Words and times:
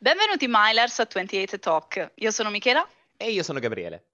Benvenuti 0.00 0.46
Milers 0.48 1.00
a 1.00 1.08
28 1.12 1.58
Talk. 1.58 2.12
Io 2.18 2.30
sono 2.30 2.50
Michela. 2.50 2.88
E 3.16 3.32
io 3.32 3.42
sono 3.42 3.58
Gabriele. 3.58 4.04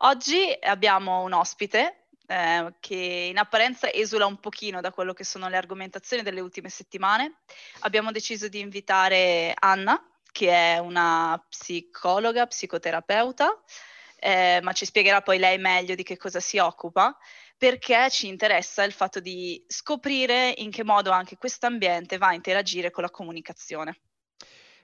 Oggi 0.00 0.54
abbiamo 0.60 1.22
un 1.22 1.32
ospite 1.32 2.08
eh, 2.26 2.74
che 2.78 3.28
in 3.30 3.38
apparenza 3.38 3.90
esula 3.90 4.26
un 4.26 4.38
pochino 4.38 4.82
da 4.82 4.92
quello 4.92 5.14
che 5.14 5.24
sono 5.24 5.48
le 5.48 5.56
argomentazioni 5.56 6.22
delle 6.22 6.40
ultime 6.40 6.68
settimane. 6.68 7.38
Abbiamo 7.80 8.12
deciso 8.12 8.48
di 8.48 8.60
invitare 8.60 9.54
Anna, 9.58 9.98
che 10.30 10.50
è 10.50 10.76
una 10.76 11.42
psicologa, 11.48 12.46
psicoterapeuta, 12.46 13.58
eh, 14.16 14.60
ma 14.62 14.72
ci 14.72 14.84
spiegherà 14.84 15.22
poi 15.22 15.38
lei 15.38 15.56
meglio 15.56 15.94
di 15.94 16.02
che 16.02 16.18
cosa 16.18 16.40
si 16.40 16.58
occupa, 16.58 17.16
perché 17.56 18.10
ci 18.10 18.28
interessa 18.28 18.82
il 18.82 18.92
fatto 18.92 19.20
di 19.20 19.64
scoprire 19.66 20.52
in 20.58 20.70
che 20.70 20.84
modo 20.84 21.12
anche 21.12 21.38
questo 21.38 21.64
ambiente 21.64 22.18
va 22.18 22.26
a 22.26 22.34
interagire 22.34 22.90
con 22.90 23.04
la 23.04 23.10
comunicazione. 23.10 24.00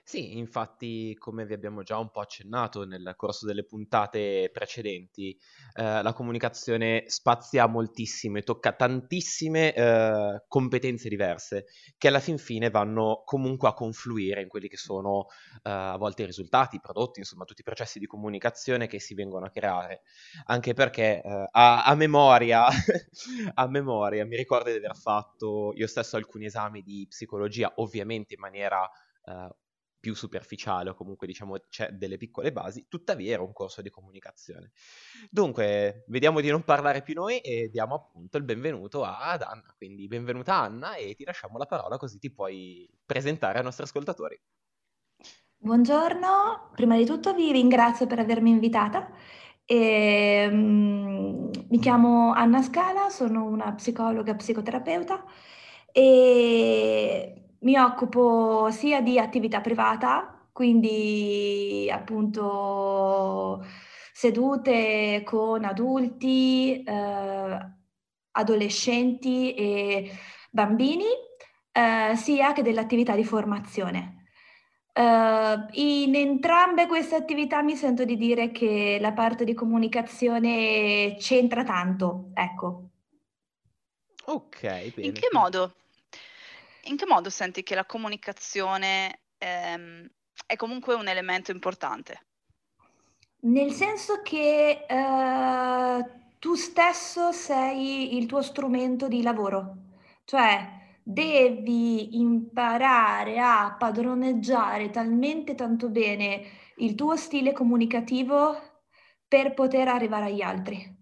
Sì, 0.05 0.37
infatti, 0.37 1.15
come 1.17 1.45
vi 1.45 1.53
abbiamo 1.53 1.81
già 1.81 1.97
un 1.97 2.11
po' 2.11 2.19
accennato 2.19 2.83
nel 2.85 3.13
corso 3.15 3.45
delle 3.45 3.63
puntate 3.63 4.49
precedenti, 4.51 5.31
eh, 5.75 6.01
la 6.03 6.11
comunicazione 6.13 7.05
spazia 7.07 7.67
moltissimo 7.67 8.37
e 8.37 8.43
tocca 8.43 8.73
tantissime 8.73 9.73
eh, 9.73 10.43
competenze 10.49 11.07
diverse 11.07 11.65
che 11.97 12.09
alla 12.09 12.19
fin 12.19 12.37
fine 12.37 12.69
vanno 12.69 13.23
comunque 13.25 13.69
a 13.69 13.73
confluire 13.73 14.41
in 14.41 14.49
quelli 14.49 14.67
che 14.67 14.75
sono 14.75 15.27
eh, 15.63 15.69
a 15.71 15.95
volte 15.97 16.23
i 16.23 16.25
risultati, 16.25 16.75
i 16.75 16.81
prodotti, 16.81 17.19
insomma 17.19 17.45
tutti 17.45 17.61
i 17.61 17.63
processi 17.63 17.97
di 17.97 18.05
comunicazione 18.05 18.87
che 18.87 18.99
si 18.99 19.13
vengono 19.15 19.45
a 19.45 19.49
creare. 19.49 20.01
Anche 20.47 20.73
perché 20.73 21.21
eh, 21.23 21.47
a, 21.49 21.85
a, 21.85 21.95
memoria, 21.95 22.65
a 23.55 23.67
memoria 23.67 24.25
mi 24.25 24.35
ricordo 24.35 24.69
di 24.69 24.75
aver 24.77 24.97
fatto 24.97 25.71
io 25.75 25.87
stesso 25.87 26.17
alcuni 26.17 26.45
esami 26.45 26.81
di 26.81 27.05
psicologia, 27.09 27.71
ovviamente 27.77 28.33
in 28.33 28.41
maniera 28.41 28.87
Uh, 29.25 29.47
più 30.03 30.15
superficiale 30.15 30.89
o 30.89 30.95
comunque 30.95 31.25
diciamo 31.25 31.55
c'è 31.69 31.91
delle 31.91 32.17
piccole 32.17 32.51
basi, 32.51 32.87
tuttavia 32.89 33.35
era 33.35 33.41
un 33.41 33.53
corso 33.53 33.81
di 33.81 33.89
comunicazione. 33.89 34.71
Dunque, 35.29 36.03
vediamo 36.07 36.41
di 36.41 36.49
non 36.49 36.63
parlare 36.63 37.01
più 37.03 37.13
noi 37.13 37.39
e 37.39 37.69
diamo 37.71 37.95
appunto 37.95 38.35
il 38.35 38.43
benvenuto 38.43 39.05
ad 39.05 39.43
Anna. 39.43 39.73
Quindi 39.77 40.05
benvenuta 40.09 40.55
Anna 40.55 40.95
e 40.95 41.15
ti 41.15 41.23
lasciamo 41.23 41.57
la 41.57 41.65
parola 41.65 41.95
così 41.95 42.19
ti 42.19 42.29
puoi 42.29 42.85
presentare 43.05 43.59
ai 43.59 43.63
nostri 43.63 43.85
ascoltatori. 43.85 44.37
Buongiorno, 45.55 46.71
prima 46.75 46.97
di 46.97 47.05
tutto 47.05 47.33
vi 47.33 47.53
ringrazio 47.53 48.05
per 48.05 48.19
avermi 48.19 48.49
invitata. 48.49 49.09
E, 49.65 50.49
um, 50.51 51.49
mi 51.69 51.79
chiamo 51.79 52.33
Anna 52.33 52.61
Scala, 52.61 53.09
sono 53.09 53.45
una 53.45 53.71
psicologa 53.73 54.35
psicoterapeuta 54.35 55.23
e 55.93 57.42
mi 57.63 57.77
occupo 57.77 58.69
sia 58.71 59.01
di 59.01 59.19
attività 59.19 59.61
privata, 59.61 60.47
quindi 60.51 61.89
appunto 61.91 63.65
sedute 64.13 65.23
con 65.25 65.63
adulti, 65.63 66.83
eh, 66.83 67.57
adolescenti 68.31 69.53
e 69.53 70.11
bambini, 70.49 71.05
eh, 71.71 72.15
sia 72.15 72.53
che 72.53 72.61
dell'attività 72.61 73.15
di 73.15 73.23
formazione. 73.23 74.19
Uh, 74.95 75.65
in 75.71 76.13
entrambe 76.13 76.85
queste 76.85 77.15
attività 77.15 77.63
mi 77.63 77.75
sento 77.75 78.05
di 78.05 78.15
dire 78.15 78.51
che 78.51 78.99
la 79.01 79.11
parte 79.11 79.43
di 79.43 79.55
comunicazione 79.55 81.15
c'entra 81.17 81.63
tanto, 81.63 82.29
ecco. 82.35 82.89
Ok, 84.25 84.61
bene. 84.61 85.07
In 85.07 85.13
che 85.13 85.29
modo? 85.31 85.73
In 86.85 86.97
che 86.97 87.05
modo 87.05 87.29
senti 87.29 87.63
che 87.63 87.75
la 87.75 87.85
comunicazione 87.85 89.21
ehm, 89.37 90.05
è 90.45 90.55
comunque 90.55 90.95
un 90.95 91.07
elemento 91.07 91.51
importante? 91.51 92.25
Nel 93.41 93.71
senso 93.71 94.21
che 94.21 94.85
eh, 94.87 96.05
tu 96.39 96.55
stesso 96.55 97.31
sei 97.31 98.17
il 98.17 98.25
tuo 98.25 98.41
strumento 98.41 99.07
di 99.07 99.21
lavoro, 99.21 99.75
cioè 100.25 100.81
devi 101.03 102.19
imparare 102.19 103.39
a 103.39 103.75
padroneggiare 103.77 104.89
talmente 104.89 105.55
tanto 105.55 105.89
bene 105.89 106.41
il 106.77 106.95
tuo 106.95 107.15
stile 107.15 107.51
comunicativo 107.51 108.57
per 109.27 109.53
poter 109.53 109.87
arrivare 109.87 110.25
agli 110.25 110.41
altri. 110.41 111.01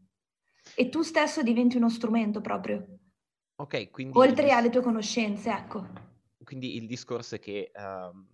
E 0.75 0.89
tu 0.89 1.01
stesso 1.01 1.41
diventi 1.41 1.78
uno 1.78 1.89
strumento 1.89 2.39
proprio. 2.41 3.00
Ok, 3.61 3.91
quindi... 3.91 4.17
Oltre 4.17 4.49
alle 4.51 4.72
tue 4.72 4.81
conoscenze, 4.81 5.51
ecco. 5.51 5.88
Quindi 6.44 6.77
il 6.77 6.88
discorso 6.88 7.35
è 7.35 7.39
che, 7.39 7.72
um, 7.75 8.27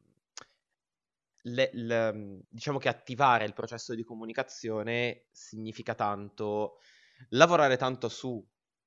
le, 1.41 1.69
le, 1.73 2.43
diciamo 2.47 2.77
che 2.77 2.87
attivare 2.87 3.43
il 3.43 3.51
processo 3.53 3.93
di 3.93 4.03
comunicazione 4.03 5.25
significa 5.31 5.95
tanto 5.95 6.79
lavorare 7.29 7.75
tanto 7.75 8.07
su 8.07 8.41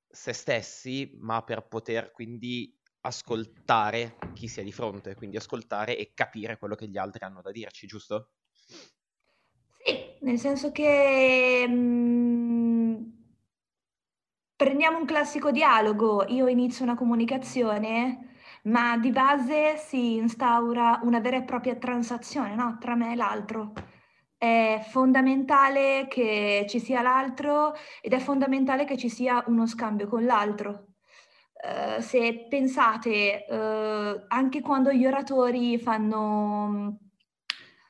se 0.07 0.33
stessi, 0.33 1.15
ma 1.19 1.43
per 1.43 1.67
poter 1.67 2.11
quindi 2.11 2.75
ascoltare 3.01 4.17
chi 4.33 4.47
si 4.47 4.61
è 4.61 4.63
di 4.63 4.71
fronte, 4.71 5.13
quindi 5.13 5.37
ascoltare 5.37 5.95
e 5.95 6.11
capire 6.15 6.57
quello 6.57 6.73
che 6.73 6.87
gli 6.87 6.97
altri 6.97 7.23
hanno 7.23 7.43
da 7.43 7.51
dirci, 7.51 7.85
giusto? 7.85 8.31
Sì, 9.77 10.17
nel 10.21 10.39
senso 10.39 10.71
che... 10.71 11.67
Mh 11.67 12.40
Prendiamo 14.61 14.99
un 14.99 15.05
classico 15.05 15.49
dialogo, 15.49 16.23
io 16.27 16.45
inizio 16.45 16.85
una 16.85 16.93
comunicazione, 16.93 18.35
ma 18.65 18.95
di 18.95 19.09
base 19.09 19.75
si 19.77 20.17
instaura 20.17 20.99
una 21.01 21.19
vera 21.19 21.37
e 21.37 21.41
propria 21.41 21.73
transazione 21.77 22.53
no? 22.53 22.77
tra 22.79 22.93
me 22.93 23.13
e 23.13 23.15
l'altro. 23.15 23.73
È 24.37 24.79
fondamentale 24.91 26.05
che 26.07 26.67
ci 26.69 26.79
sia 26.79 27.01
l'altro 27.01 27.73
ed 28.01 28.13
è 28.13 28.19
fondamentale 28.19 28.85
che 28.85 28.97
ci 28.97 29.09
sia 29.09 29.43
uno 29.47 29.65
scambio 29.65 30.07
con 30.07 30.25
l'altro. 30.25 30.89
Uh, 31.55 31.99
se 31.99 32.45
pensate, 32.47 33.47
uh, 33.49 34.25
anche 34.27 34.61
quando 34.61 34.91
gli 34.91 35.07
oratori 35.07 35.79
fanno 35.79 36.67
mm, 36.69 36.87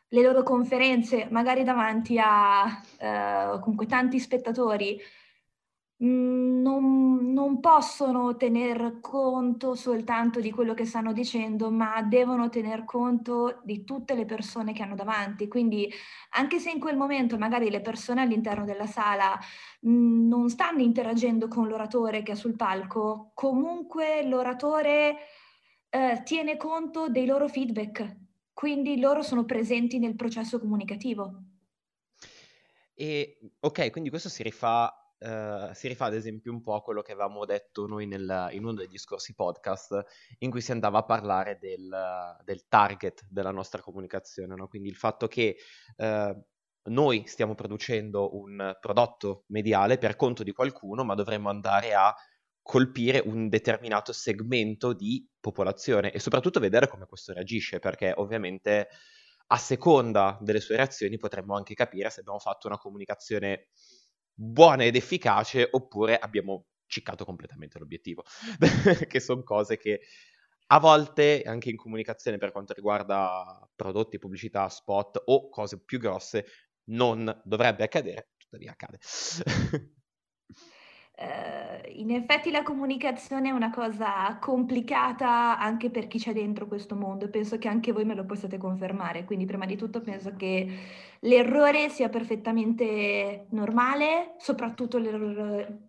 le 0.07 0.21
loro 0.21 0.43
conferenze, 0.43 1.27
magari 1.31 1.63
davanti 1.63 2.17
a 2.17 2.63
uh, 2.63 3.85
tanti 3.87 4.19
spettatori, 4.19 4.97
non, 6.03 7.31
non, 7.31 7.59
possono 7.59 8.35
tener 8.35 8.99
conto 9.01 9.75
soltanto 9.75 10.39
di 10.39 10.49
quello 10.49 10.73
che 10.73 10.85
stanno 10.85 11.13
dicendo, 11.13 11.69
ma 11.69 12.01
devono 12.01 12.49
tener 12.49 12.85
conto 12.85 13.59
di 13.63 13.83
tutte 13.83 14.15
le 14.15 14.25
persone 14.25 14.73
che 14.73 14.81
hanno 14.81 14.95
davanti. 14.95 15.47
Quindi 15.47 15.91
anche 16.31 16.57
se 16.57 16.71
in 16.71 16.79
quel 16.79 16.97
momento 16.97 17.37
magari 17.37 17.69
le 17.69 17.81
persone 17.81 18.21
all'interno 18.21 18.65
della 18.65 18.87
sala 18.87 19.37
mh, 19.81 19.91
mhmm, 19.91 20.27
non 20.27 20.49
stanno 20.49 20.81
interagendo 20.81 21.47
con 21.47 21.67
l'oratore 21.67 22.23
che 22.23 22.31
è 22.31 22.35
sul 22.35 22.55
palco, 22.55 23.31
comunque 23.35 24.25
l'oratore 24.25 25.17
eh, 25.89 26.21
tiene 26.23 26.57
conto 26.57 27.09
dei 27.09 27.27
loro 27.27 27.47
feedback, 27.47 28.17
quindi 28.53 28.99
loro 28.99 29.21
sono 29.21 29.45
presenti 29.45 29.99
nel 29.99 30.15
processo 30.15 30.59
comunicativo. 30.59 31.43
E 32.95 33.39
ok, 33.59 33.91
quindi 33.91 34.09
questo 34.09 34.29
si 34.29 34.41
rifà 34.41 35.00
Uh, 35.21 35.71
si 35.73 35.87
rifà 35.87 36.05
ad 36.05 36.15
esempio 36.15 36.51
un 36.51 36.63
po' 36.63 36.81
quello 36.81 37.03
che 37.03 37.11
avevamo 37.11 37.45
detto 37.45 37.85
noi 37.85 38.07
nel, 38.07 38.47
in 38.53 38.63
uno 38.63 38.73
degli 38.73 38.97
scorsi 38.97 39.35
podcast 39.35 40.03
in 40.39 40.49
cui 40.49 40.61
si 40.61 40.71
andava 40.71 40.97
a 40.97 41.05
parlare 41.05 41.59
del, 41.61 41.95
del 42.43 42.67
target 42.67 43.27
della 43.29 43.51
nostra 43.51 43.83
comunicazione, 43.83 44.55
no? 44.55 44.67
quindi 44.67 44.89
il 44.89 44.95
fatto 44.95 45.27
che 45.27 45.57
uh, 45.97 46.43
noi 46.85 47.27
stiamo 47.27 47.53
producendo 47.53 48.35
un 48.35 48.75
prodotto 48.79 49.43
mediale 49.49 49.99
per 49.99 50.15
conto 50.15 50.41
di 50.41 50.53
qualcuno, 50.53 51.03
ma 51.03 51.13
dovremmo 51.13 51.49
andare 51.49 51.93
a 51.93 52.15
colpire 52.63 53.21
un 53.23 53.47
determinato 53.47 54.13
segmento 54.13 54.93
di 54.93 55.27
popolazione 55.39 56.11
e 56.11 56.19
soprattutto 56.19 56.59
vedere 56.59 56.87
come 56.87 57.05
questo 57.05 57.33
reagisce, 57.33 57.77
perché 57.77 58.11
ovviamente 58.15 58.87
a 59.47 59.57
seconda 59.57 60.37
delle 60.41 60.61
sue 60.61 60.77
reazioni 60.77 61.17
potremmo 61.17 61.55
anche 61.55 61.73
capire 61.73 62.09
se 62.09 62.21
abbiamo 62.21 62.39
fatto 62.39 62.67
una 62.67 62.77
comunicazione 62.77 63.67
buona 64.33 64.83
ed 64.83 64.95
efficace 64.95 65.67
oppure 65.69 66.17
abbiamo 66.17 66.65
ciccato 66.85 67.23
completamente 67.25 67.79
l'obiettivo, 67.79 68.23
che 69.07 69.19
sono 69.19 69.43
cose 69.43 69.77
che 69.77 70.01
a 70.67 70.79
volte 70.79 71.41
anche 71.43 71.69
in 71.69 71.75
comunicazione 71.75 72.37
per 72.37 72.51
quanto 72.51 72.73
riguarda 72.73 73.69
prodotti, 73.75 74.19
pubblicità, 74.19 74.67
spot 74.69 75.21
o 75.25 75.49
cose 75.49 75.81
più 75.83 75.99
grosse 75.99 76.45
non 76.85 77.41
dovrebbe 77.43 77.83
accadere, 77.83 78.31
tuttavia 78.37 78.71
accade. 78.71 78.99
Uh, 81.21 81.99
in 81.99 82.09
effetti 82.09 82.49
la 82.49 82.63
comunicazione 82.63 83.49
è 83.49 83.51
una 83.51 83.69
cosa 83.69 84.37
complicata 84.39 85.59
anche 85.59 85.91
per 85.91 86.07
chi 86.07 86.17
c'è 86.17 86.33
dentro 86.33 86.67
questo 86.67 86.95
mondo, 86.95 87.29
penso 87.29 87.59
che 87.59 87.67
anche 87.67 87.91
voi 87.91 88.05
me 88.05 88.15
lo 88.15 88.25
possiate 88.25 88.57
confermare, 88.57 89.23
quindi 89.23 89.45
prima 89.45 89.67
di 89.67 89.75
tutto 89.75 90.01
penso 90.01 90.33
che 90.35 90.67
l'errore 91.19 91.89
sia 91.89 92.09
perfettamente 92.09 93.45
normale, 93.49 94.33
soprattutto 94.39 94.97
l'errore, 94.97 95.81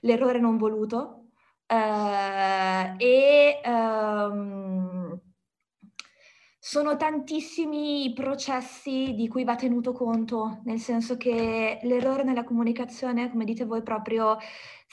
l'errore 0.00 0.40
non 0.40 0.56
voluto 0.56 1.26
uh, 1.68 2.94
e 2.96 3.60
um, 3.64 5.20
sono 6.62 6.96
tantissimi 6.96 8.04
i 8.04 8.12
processi 8.12 9.14
di 9.14 9.28
cui 9.28 9.44
va 9.44 9.56
tenuto 9.56 9.92
conto, 9.92 10.60
nel 10.64 10.78
senso 10.78 11.16
che 11.16 11.80
l'errore 11.82 12.22
nella 12.22 12.44
comunicazione, 12.44 13.30
come 13.30 13.44
dite 13.44 13.64
voi 13.64 13.82
proprio, 13.82 14.36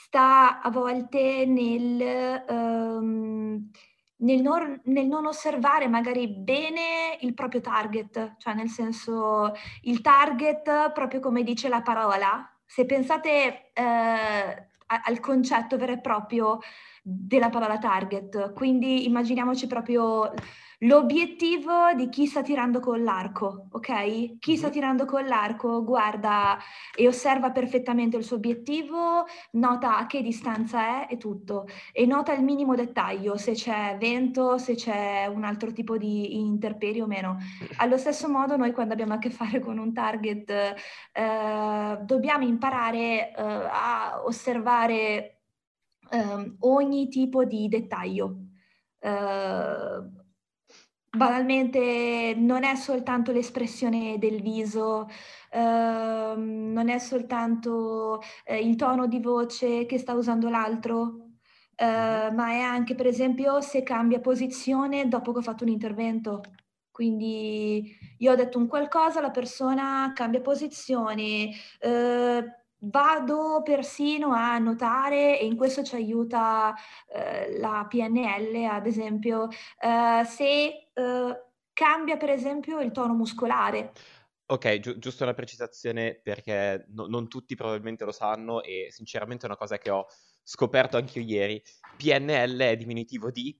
sta 0.08 0.62
a 0.62 0.70
volte 0.70 1.44
nel, 1.44 2.44
um, 2.48 3.70
nel, 4.16 4.40
non, 4.40 4.80
nel 4.84 5.06
non 5.06 5.26
osservare 5.26 5.86
magari 5.86 6.28
bene 6.28 7.18
il 7.20 7.34
proprio 7.34 7.60
target, 7.60 8.36
cioè 8.38 8.54
nel 8.54 8.70
senso 8.70 9.52
il 9.82 10.00
target, 10.00 10.92
proprio 10.92 11.20
come 11.20 11.42
dice 11.42 11.68
la 11.68 11.82
parola, 11.82 12.50
se 12.64 12.86
pensate 12.86 13.70
eh, 13.74 14.68
al 14.86 15.20
concetto 15.20 15.76
vero 15.76 15.92
e 15.92 16.00
proprio 16.00 16.58
della 17.02 17.50
parola 17.50 17.78
target, 17.78 18.54
quindi 18.54 19.06
immaginiamoci 19.06 19.66
proprio 19.66 20.32
l'obiettivo 20.82 21.92
di 21.94 22.08
chi 22.08 22.26
sta 22.26 22.42
tirando 22.42 22.78
con 22.78 23.02
l'arco, 23.02 23.66
ok? 23.72 24.38
Chi 24.38 24.56
sta 24.56 24.66
mm-hmm. 24.66 24.74
tirando 24.74 25.04
con 25.06 25.26
l'arco 25.26 25.82
guarda 25.82 26.58
e 26.94 27.08
osserva 27.08 27.50
perfettamente 27.50 28.16
il 28.16 28.22
suo 28.22 28.36
obiettivo, 28.36 29.24
nota 29.52 29.96
a 29.96 30.06
che 30.06 30.22
distanza 30.22 31.06
è 31.06 31.12
e 31.12 31.16
tutto, 31.16 31.66
e 31.92 32.06
nota 32.06 32.32
il 32.32 32.44
minimo 32.44 32.74
dettaglio, 32.74 33.36
se 33.36 33.52
c'è 33.52 33.96
vento, 33.98 34.58
se 34.58 34.74
c'è 34.74 35.26
un 35.26 35.44
altro 35.44 35.72
tipo 35.72 35.96
di 35.96 36.38
interperio 36.38 37.04
o 37.04 37.08
meno. 37.08 37.38
Allo 37.78 37.96
stesso 37.96 38.28
modo 38.28 38.56
noi 38.56 38.72
quando 38.72 38.92
abbiamo 38.92 39.14
a 39.14 39.18
che 39.18 39.30
fare 39.30 39.58
con 39.58 39.78
un 39.78 39.92
target 39.92 40.50
eh, 41.12 41.98
dobbiamo 42.02 42.44
imparare 42.44 43.34
eh, 43.34 43.34
a 43.36 44.22
osservare 44.24 45.40
eh, 46.10 46.56
ogni 46.60 47.08
tipo 47.08 47.44
di 47.44 47.68
dettaglio. 47.68 48.42
Uh, 49.00 50.17
banalmente 51.18 52.34
non 52.36 52.64
è 52.64 52.74
soltanto 52.76 53.32
l'espressione 53.32 54.16
del 54.18 54.40
viso, 54.40 55.08
eh, 55.50 55.58
non 56.36 56.88
è 56.88 56.98
soltanto 56.98 58.22
eh, 58.44 58.60
il 58.60 58.76
tono 58.76 59.06
di 59.06 59.20
voce 59.20 59.84
che 59.86 59.98
sta 59.98 60.14
usando 60.14 60.48
l'altro, 60.48 61.32
eh, 61.74 62.30
ma 62.32 62.50
è 62.50 62.60
anche 62.60 62.94
per 62.94 63.06
esempio 63.06 63.60
se 63.60 63.82
cambia 63.82 64.20
posizione 64.20 65.08
dopo 65.08 65.32
che 65.32 65.38
ho 65.38 65.42
fatto 65.42 65.64
un 65.64 65.70
intervento. 65.70 66.42
Quindi 66.90 67.96
io 68.18 68.32
ho 68.32 68.34
detto 68.34 68.58
un 68.58 68.66
qualcosa, 68.66 69.20
la 69.20 69.30
persona 69.30 70.12
cambia 70.14 70.40
posizione, 70.40 71.50
eh, 71.80 72.44
Vado 72.80 73.62
persino 73.64 74.32
a 74.32 74.58
notare, 74.58 75.38
e 75.38 75.44
in 75.44 75.56
questo 75.56 75.82
ci 75.82 75.96
aiuta 75.96 76.74
eh, 77.12 77.58
la 77.58 77.86
PNL, 77.88 78.64
ad 78.64 78.86
esempio, 78.86 79.48
eh, 79.80 80.24
se 80.24 80.90
eh, 80.92 81.42
cambia 81.72 82.16
per 82.16 82.30
esempio 82.30 82.80
il 82.80 82.92
tono 82.92 83.14
muscolare. 83.14 83.92
Ok, 84.46 84.78
gi- 84.78 84.98
giusto 84.98 85.24
una 85.24 85.34
precisazione 85.34 86.20
perché 86.22 86.86
no- 86.90 87.06
non 87.06 87.28
tutti 87.28 87.54
probabilmente 87.54 88.04
lo 88.04 88.12
sanno 88.12 88.62
e 88.62 88.88
sinceramente 88.90 89.44
è 89.44 89.48
una 89.48 89.58
cosa 89.58 89.76
che 89.76 89.90
ho 89.90 90.06
scoperto 90.42 90.96
anche 90.96 91.18
io 91.18 91.24
ieri. 91.26 91.62
PNL 91.96 92.58
è 92.58 92.76
diminutivo 92.76 93.30
di 93.30 93.56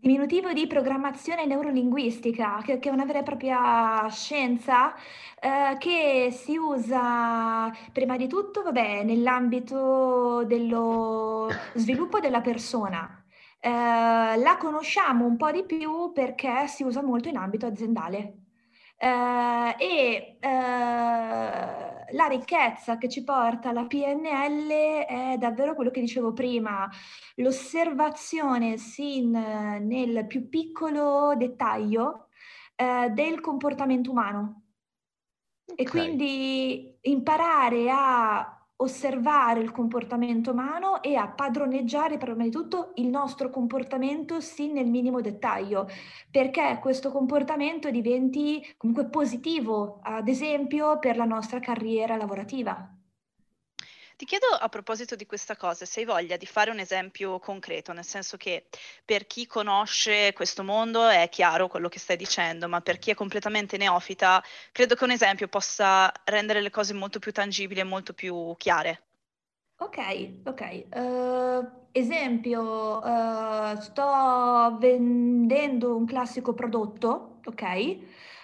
diminutivo 0.00 0.52
di 0.52 0.66
programmazione 0.66 1.46
neurolinguistica, 1.46 2.60
che, 2.64 2.78
che 2.78 2.88
è 2.88 2.92
una 2.92 3.04
vera 3.04 3.20
e 3.20 3.22
propria 3.22 4.08
scienza 4.08 4.94
eh, 5.40 5.76
che 5.78 6.30
si 6.32 6.56
usa 6.56 7.70
prima 7.92 8.16
di 8.16 8.26
tutto 8.26 8.62
vabbè, 8.62 9.04
nell'ambito 9.04 10.44
dello 10.44 11.48
sviluppo 11.74 12.18
della 12.20 12.40
persona. 12.40 13.22
Eh, 13.60 13.68
la 13.70 14.56
conosciamo 14.58 15.26
un 15.26 15.36
po' 15.36 15.50
di 15.50 15.64
più 15.64 16.12
perché 16.12 16.66
si 16.66 16.82
usa 16.82 17.02
molto 17.02 17.28
in 17.28 17.36
ambito 17.36 17.66
aziendale. 17.66 18.34
Eh, 18.96 19.74
e 19.78 20.36
eh, 20.40 21.89
la 22.12 22.26
ricchezza 22.26 22.98
che 22.98 23.08
ci 23.08 23.24
porta 23.24 23.72
la 23.72 23.86
PNL 23.86 24.68
è 25.06 25.36
davvero 25.38 25.74
quello 25.74 25.90
che 25.90 26.00
dicevo 26.00 26.32
prima, 26.32 26.88
l'osservazione 27.36 28.76
sin 28.76 29.30
nel 29.30 30.26
più 30.26 30.48
piccolo 30.48 31.34
dettaglio 31.36 32.28
eh, 32.76 33.10
del 33.10 33.40
comportamento 33.40 34.10
umano. 34.10 34.62
Okay. 35.66 35.84
E 35.84 35.88
quindi 35.88 36.98
imparare 37.02 37.90
a 37.90 38.59
osservare 38.82 39.60
il 39.60 39.70
comportamento 39.72 40.52
umano 40.52 41.02
e 41.02 41.14
a 41.14 41.28
padroneggiare 41.28 42.18
prima 42.18 42.42
di 42.44 42.50
tutto 42.50 42.92
il 42.96 43.08
nostro 43.08 43.50
comportamento 43.50 44.40
sì 44.40 44.72
nel 44.72 44.88
minimo 44.88 45.20
dettaglio, 45.20 45.88
perché 46.30 46.78
questo 46.80 47.10
comportamento 47.10 47.90
diventi 47.90 48.62
comunque 48.76 49.06
positivo, 49.06 50.00
ad 50.02 50.28
esempio 50.28 50.98
per 50.98 51.16
la 51.16 51.24
nostra 51.24 51.60
carriera 51.60 52.16
lavorativa. 52.16 52.99
Ti 54.20 54.26
chiedo 54.26 54.48
a 54.48 54.68
proposito 54.68 55.16
di 55.16 55.24
questa 55.24 55.56
cosa, 55.56 55.86
se 55.86 56.00
hai 56.00 56.04
voglia 56.04 56.36
di 56.36 56.44
fare 56.44 56.70
un 56.70 56.78
esempio 56.78 57.38
concreto, 57.38 57.94
nel 57.94 58.04
senso 58.04 58.36
che 58.36 58.66
per 59.02 59.26
chi 59.26 59.46
conosce 59.46 60.34
questo 60.34 60.62
mondo 60.62 61.08
è 61.08 61.26
chiaro 61.30 61.68
quello 61.68 61.88
che 61.88 61.98
stai 61.98 62.18
dicendo, 62.18 62.68
ma 62.68 62.82
per 62.82 62.98
chi 62.98 63.10
è 63.10 63.14
completamente 63.14 63.78
neofita, 63.78 64.44
credo 64.72 64.94
che 64.94 65.04
un 65.04 65.12
esempio 65.12 65.48
possa 65.48 66.12
rendere 66.24 66.60
le 66.60 66.68
cose 66.68 66.92
molto 66.92 67.18
più 67.18 67.32
tangibili 67.32 67.80
e 67.80 67.84
molto 67.84 68.12
più 68.12 68.54
chiare. 68.58 69.04
Ok, 69.78 70.42
ok. 70.44 70.84
Uh, 70.92 71.70
esempio, 71.90 72.98
uh, 73.02 73.80
sto 73.80 74.76
vendendo 74.78 75.96
un 75.96 76.04
classico 76.04 76.52
prodotto, 76.52 77.40
ok? 77.46 77.98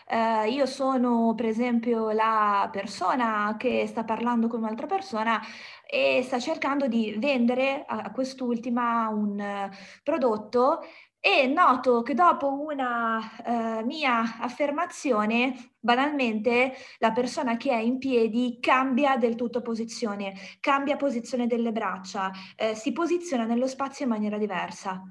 Uh, 0.09 0.49
io 0.49 0.67
sono 0.67 1.35
per 1.35 1.47
esempio 1.47 2.11
la 2.11 2.69
persona 2.71 3.57
che 3.59 3.87
sta 3.89 4.05
parlando 4.05 4.47
con 4.47 4.61
un'altra 4.61 4.87
persona 4.87 5.41
e 5.85 6.23
sta 6.23 6.39
cercando 6.39 6.87
di 6.87 7.17
vendere 7.19 7.85
a 7.85 8.13
quest'ultima 8.13 9.09
un 9.09 9.39
uh, 9.39 9.77
prodotto 10.05 10.83
e 11.19 11.49
noto 11.49 12.03
che 12.03 12.15
dopo 12.15 12.49
una 12.49 13.19
uh, 13.19 13.85
mia 13.85 14.39
affermazione, 14.39 15.73
banalmente, 15.81 16.75
la 16.99 17.11
persona 17.11 17.57
che 17.57 17.71
è 17.73 17.79
in 17.79 17.99
piedi 17.99 18.59
cambia 18.61 19.17
del 19.17 19.35
tutto 19.35 19.61
posizione, 19.61 20.35
cambia 20.61 20.97
posizione 20.97 21.49
delle 21.49 21.73
braccia, 21.73 22.31
eh, 22.55 22.77
si 22.77 22.93
posiziona 22.93 23.45
nello 23.45 23.67
spazio 23.67 24.05
in 24.05 24.13
maniera 24.13 24.39
diversa. 24.39 25.03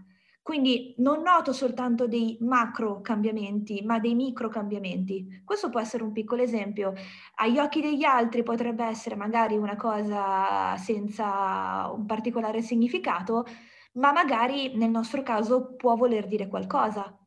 Quindi 0.45 0.93
non 0.99 1.23
noto 1.23 1.53
soltanto 1.53 2.07
dei 2.07 2.37
macro 2.41 3.01
cambiamenti, 3.01 3.81
ma 3.83 3.97
dei 3.97 4.13
micro 4.13 4.47
cambiamenti. 4.47 5.41
Questo 5.43 5.71
può 5.71 5.79
essere 5.79 6.03
un 6.03 6.11
piccolo 6.11 6.43
esempio. 6.43 6.93
Agli 7.37 7.57
occhi 7.57 7.81
degli 7.81 8.03
altri 8.03 8.43
potrebbe 8.43 8.83
essere 8.85 9.15
magari 9.15 9.57
una 9.57 9.75
cosa 9.75 10.77
senza 10.77 11.89
un 11.91 12.05
particolare 12.05 12.61
significato, 12.61 13.43
ma 13.93 14.11
magari 14.11 14.75
nel 14.75 14.91
nostro 14.91 15.23
caso 15.23 15.73
può 15.73 15.95
voler 15.95 16.27
dire 16.27 16.47
qualcosa. 16.47 17.17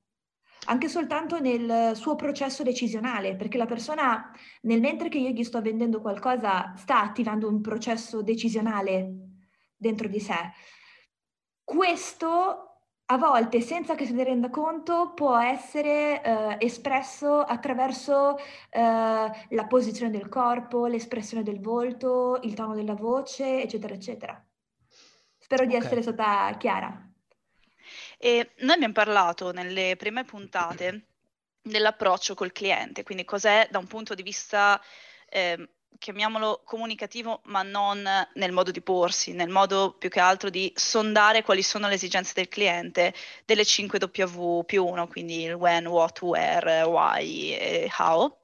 Anche 0.67 0.89
soltanto 0.89 1.41
nel 1.41 1.97
suo 1.97 2.15
processo 2.15 2.63
decisionale, 2.63 3.35
perché 3.35 3.59
la 3.59 3.67
persona, 3.67 4.31
nel 4.63 4.79
mentre 4.79 5.09
che 5.09 5.19
io 5.19 5.31
gli 5.31 5.43
sto 5.43 5.61
vendendo 5.61 6.01
qualcosa, 6.01 6.73
sta 6.77 7.03
attivando 7.03 7.49
un 7.49 7.61
processo 7.63 8.23
decisionale 8.23 9.13
dentro 9.77 10.07
di 10.07 10.21
sé. 10.21 10.53
Questo 11.65 12.68
a 13.11 13.17
volte, 13.17 13.63
senza 13.63 13.95
che 13.95 14.05
se 14.05 14.13
ne 14.13 14.25
renda 14.25 14.51
conto, 14.51 15.13
può 15.15 15.39
essere 15.39 16.23
eh, 16.23 16.57
espresso 16.59 17.41
attraverso 17.41 18.37
eh, 18.37 18.41
la 18.81 19.67
posizione 19.67 20.11
del 20.11 20.29
corpo, 20.29 20.87
l'espressione 20.87 21.43
del 21.43 21.59
volto, 21.59 22.39
il 22.43 22.53
tono 22.53 22.75
della 22.75 22.95
voce, 22.95 23.63
eccetera, 23.63 23.95
eccetera. 23.95 24.47
Spero 25.39 25.65
di 25.65 25.75
okay. 25.75 25.87
essere 25.87 26.03
stata 26.03 26.55
chiara. 26.59 27.11
E 28.19 28.51
noi 28.59 28.75
abbiamo 28.75 28.93
parlato 28.93 29.53
nelle 29.53 29.95
prime 29.97 30.25
puntate 30.25 31.07
dell'approccio 31.63 32.35
col 32.35 32.53
cliente, 32.53 33.05
quindi 33.05 33.25
cos'è 33.25 33.69
da 33.71 33.79
un 33.79 33.87
punto 33.87 34.15
di 34.15 34.23
vista 34.23 34.79
eh, 35.31 35.69
chiamiamolo 35.99 36.63
comunicativo, 36.65 37.41
ma 37.45 37.63
non 37.63 38.07
nel 38.35 38.53
modo 38.53 38.71
di 38.71 38.81
porsi, 38.81 39.33
nel 39.33 39.49
modo 39.49 39.97
più 39.99 40.09
che 40.09 40.21
altro 40.21 40.51
di 40.51 40.73
sondare 40.75 41.43
quali 41.43 41.63
sono 41.63 41.89
le 41.89 41.95
esigenze 41.95 42.33
del 42.35 42.49
cliente 42.49 43.15
delle 43.45 43.63
5W 43.63 44.65
più 44.65 44.85
1, 44.85 45.09
quindi 45.09 45.43
il 45.43 45.55
when, 45.55 45.87
what, 45.87 46.21
where, 46.23 46.83
why 46.83 47.53
e 47.53 47.91
how. 47.97 48.39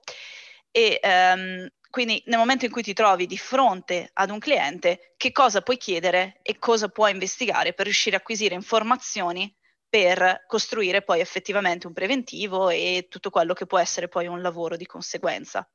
E 0.70 1.00
um, 1.02 1.68
quindi 1.90 2.20
nel 2.26 2.38
momento 2.38 2.64
in 2.64 2.72
cui 2.72 2.82
ti 2.82 2.92
trovi 2.92 3.26
di 3.26 3.38
fronte 3.38 4.10
ad 4.14 4.30
un 4.30 4.40
cliente, 4.40 5.14
che 5.16 5.30
cosa 5.30 5.62
puoi 5.62 5.76
chiedere 5.76 6.40
e 6.42 6.58
cosa 6.58 6.88
puoi 6.88 7.12
investigare 7.12 7.72
per 7.72 7.84
riuscire 7.84 8.16
a 8.16 8.18
acquisire 8.18 8.56
informazioni 8.56 9.54
per 9.88 10.42
costruire 10.48 11.02
poi 11.02 11.20
effettivamente 11.20 11.86
un 11.86 11.92
preventivo 11.92 12.68
e 12.68 13.06
tutto 13.08 13.30
quello 13.30 13.54
che 13.54 13.66
può 13.66 13.78
essere 13.78 14.08
poi 14.08 14.26
un 14.26 14.42
lavoro 14.42 14.76
di 14.76 14.86
conseguenza. 14.86 15.70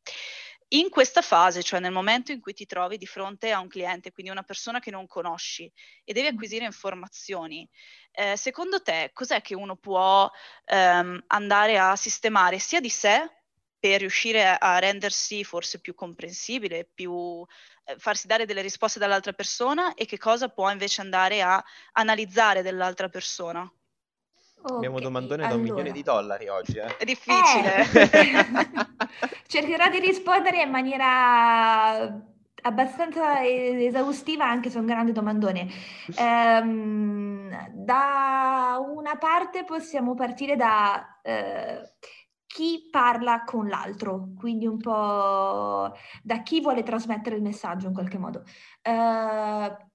In 0.69 0.89
questa 0.89 1.21
fase, 1.21 1.63
cioè 1.63 1.79
nel 1.79 1.91
momento 1.91 2.31
in 2.31 2.39
cui 2.39 2.53
ti 2.53 2.65
trovi 2.65 2.97
di 2.97 3.05
fronte 3.07 3.51
a 3.51 3.59
un 3.59 3.67
cliente, 3.67 4.11
quindi 4.11 4.31
una 4.31 4.43
persona 4.43 4.79
che 4.79 4.91
non 4.91 5.07
conosci 5.07 5.71
e 6.03 6.13
devi 6.13 6.27
acquisire 6.27 6.65
informazioni, 6.65 7.67
eh, 8.11 8.35
secondo 8.37 8.81
te 8.81 9.09
cos'è 9.13 9.41
che 9.41 9.55
uno 9.55 9.75
può 9.77 10.29
ehm, 10.65 11.23
andare 11.27 11.77
a 11.79 11.95
sistemare 11.95 12.59
sia 12.59 12.79
di 12.79 12.89
sé 12.89 13.27
per 13.79 13.99
riuscire 14.01 14.57
a 14.57 14.77
rendersi 14.79 15.43
forse 15.43 15.79
più 15.79 15.95
comprensibile, 15.95 16.85
più 16.93 17.45
eh, 17.85 17.95
farsi 17.97 18.27
dare 18.27 18.45
delle 18.45 18.61
risposte 18.61 18.99
dall'altra 18.99 19.33
persona 19.33 19.93
e 19.95 20.05
che 20.05 20.17
cosa 20.17 20.49
può 20.49 20.69
invece 20.69 21.01
andare 21.01 21.41
a 21.41 21.63
analizzare 21.93 22.61
dell'altra 22.61 23.09
persona? 23.09 23.71
Okay, 24.61 24.75
Abbiamo 24.75 24.99
domandone 24.99 25.45
allora. 25.45 25.49
da 25.49 25.55
un 25.55 25.61
milione 25.61 25.91
di 25.91 26.03
dollari 26.03 26.47
oggi. 26.49 26.77
Eh? 26.77 26.97
È 26.97 27.05
difficile. 27.05 27.89
Eh. 27.93 28.87
Cercherò 29.47 29.89
di 29.89 29.99
rispondere 29.99 30.61
in 30.61 30.69
maniera 30.69 32.21
abbastanza 32.61 33.41
esaustiva 33.45 34.45
anche 34.45 34.69
se 34.69 34.77
è 34.77 34.81
un 34.81 34.85
grande 34.85 35.11
domandone. 35.11 35.67
Um, 36.17 37.49
da 37.73 38.77
una 38.85 39.15
parte 39.17 39.63
possiamo 39.63 40.13
partire 40.13 40.55
da 40.55 41.19
uh, 41.23 42.07
chi 42.45 42.89
parla 42.91 43.43
con 43.45 43.67
l'altro, 43.67 44.29
quindi 44.37 44.65
un 44.65 44.77
po' 44.77 45.93
da 46.21 46.41
chi 46.43 46.61
vuole 46.61 46.83
trasmettere 46.83 47.35
il 47.35 47.41
messaggio 47.41 47.87
in 47.87 47.93
qualche 47.93 48.17
modo. 48.17 48.43
Uh, 48.83 49.87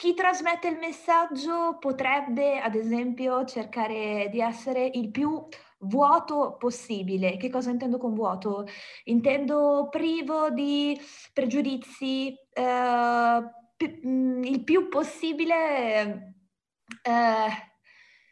chi 0.00 0.14
trasmette 0.14 0.68
il 0.68 0.78
messaggio 0.78 1.76
potrebbe, 1.78 2.58
ad 2.58 2.74
esempio, 2.74 3.44
cercare 3.44 4.30
di 4.30 4.40
essere 4.40 4.90
il 4.94 5.10
più 5.10 5.46
vuoto 5.80 6.56
possibile. 6.58 7.36
Che 7.36 7.50
cosa 7.50 7.68
intendo 7.68 7.98
con 7.98 8.14
vuoto? 8.14 8.66
Intendo 9.04 9.88
privo 9.90 10.48
di 10.48 10.98
pregiudizi, 11.34 12.34
eh, 12.50 13.42
pi- 13.76 14.00
mm, 14.06 14.42
il 14.44 14.64
più 14.64 14.88
possibile 14.88 16.36
eh, 17.02 17.48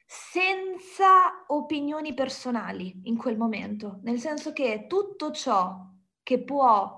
senza 0.07 1.45
opinioni 1.49 2.15
personali 2.15 3.03
in 3.05 3.19
quel 3.19 3.37
momento, 3.37 4.01
nel 4.05 4.19
senso 4.19 4.55
che 4.55 4.87
tutto 4.89 5.33
ciò 5.33 5.87
che 6.23 6.43
può 6.43 6.97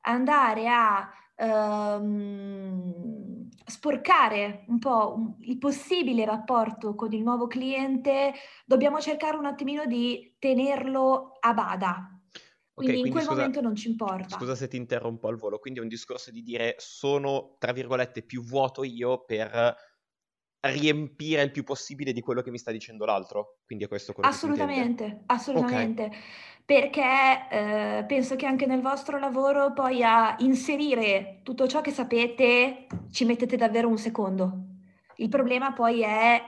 andare 0.00 0.68
a 0.68 1.10
ehm, 1.36 3.35
sporcare 3.66 4.64
un 4.68 4.78
po' 4.78 5.36
il 5.40 5.58
possibile 5.58 6.24
rapporto 6.24 6.94
con 6.94 7.12
il 7.12 7.22
nuovo 7.22 7.46
cliente, 7.48 8.32
dobbiamo 8.64 9.00
cercare 9.00 9.36
un 9.36 9.46
attimino 9.46 9.84
di 9.86 10.36
tenerlo 10.38 11.32
a 11.40 11.52
bada. 11.52 12.10
Quindi, 12.72 12.96
okay, 12.96 13.06
in 13.06 13.12
quel 13.12 13.24
scusa, 13.24 13.36
momento 13.36 13.60
non 13.60 13.74
ci 13.74 13.88
importa. 13.88 14.36
Scusa 14.36 14.54
se 14.54 14.68
ti 14.68 14.76
interrompo 14.76 15.28
al 15.28 15.36
volo, 15.36 15.58
quindi 15.58 15.80
è 15.80 15.82
un 15.82 15.88
discorso 15.88 16.30
di 16.30 16.42
dire 16.42 16.76
sono, 16.78 17.56
tra 17.58 17.72
virgolette, 17.72 18.22
più 18.22 18.42
vuoto 18.42 18.84
io 18.84 19.24
per 19.24 19.74
riempire 20.66 21.42
il 21.42 21.50
più 21.50 21.64
possibile 21.64 22.12
di 22.12 22.20
quello 22.20 22.42
che 22.42 22.50
mi 22.50 22.58
sta 22.58 22.70
dicendo 22.70 23.04
l'altro. 23.04 23.58
Quindi 23.64 23.84
è 23.84 23.88
questo 23.88 24.12
quello 24.12 24.28
assolutamente, 24.28 25.22
assolutamente. 25.26 26.04
Okay 26.04 26.18
perché 26.66 27.46
eh, 27.48 28.04
penso 28.08 28.34
che 28.34 28.44
anche 28.44 28.66
nel 28.66 28.80
vostro 28.80 29.20
lavoro 29.20 29.72
poi 29.72 30.02
a 30.02 30.34
inserire 30.40 31.38
tutto 31.44 31.68
ciò 31.68 31.80
che 31.80 31.92
sapete 31.92 32.88
ci 33.12 33.24
mettete 33.24 33.56
davvero 33.56 33.86
un 33.86 33.98
secondo. 33.98 34.64
Il 35.18 35.28
problema 35.28 35.72
poi 35.72 36.02
è 36.02 36.42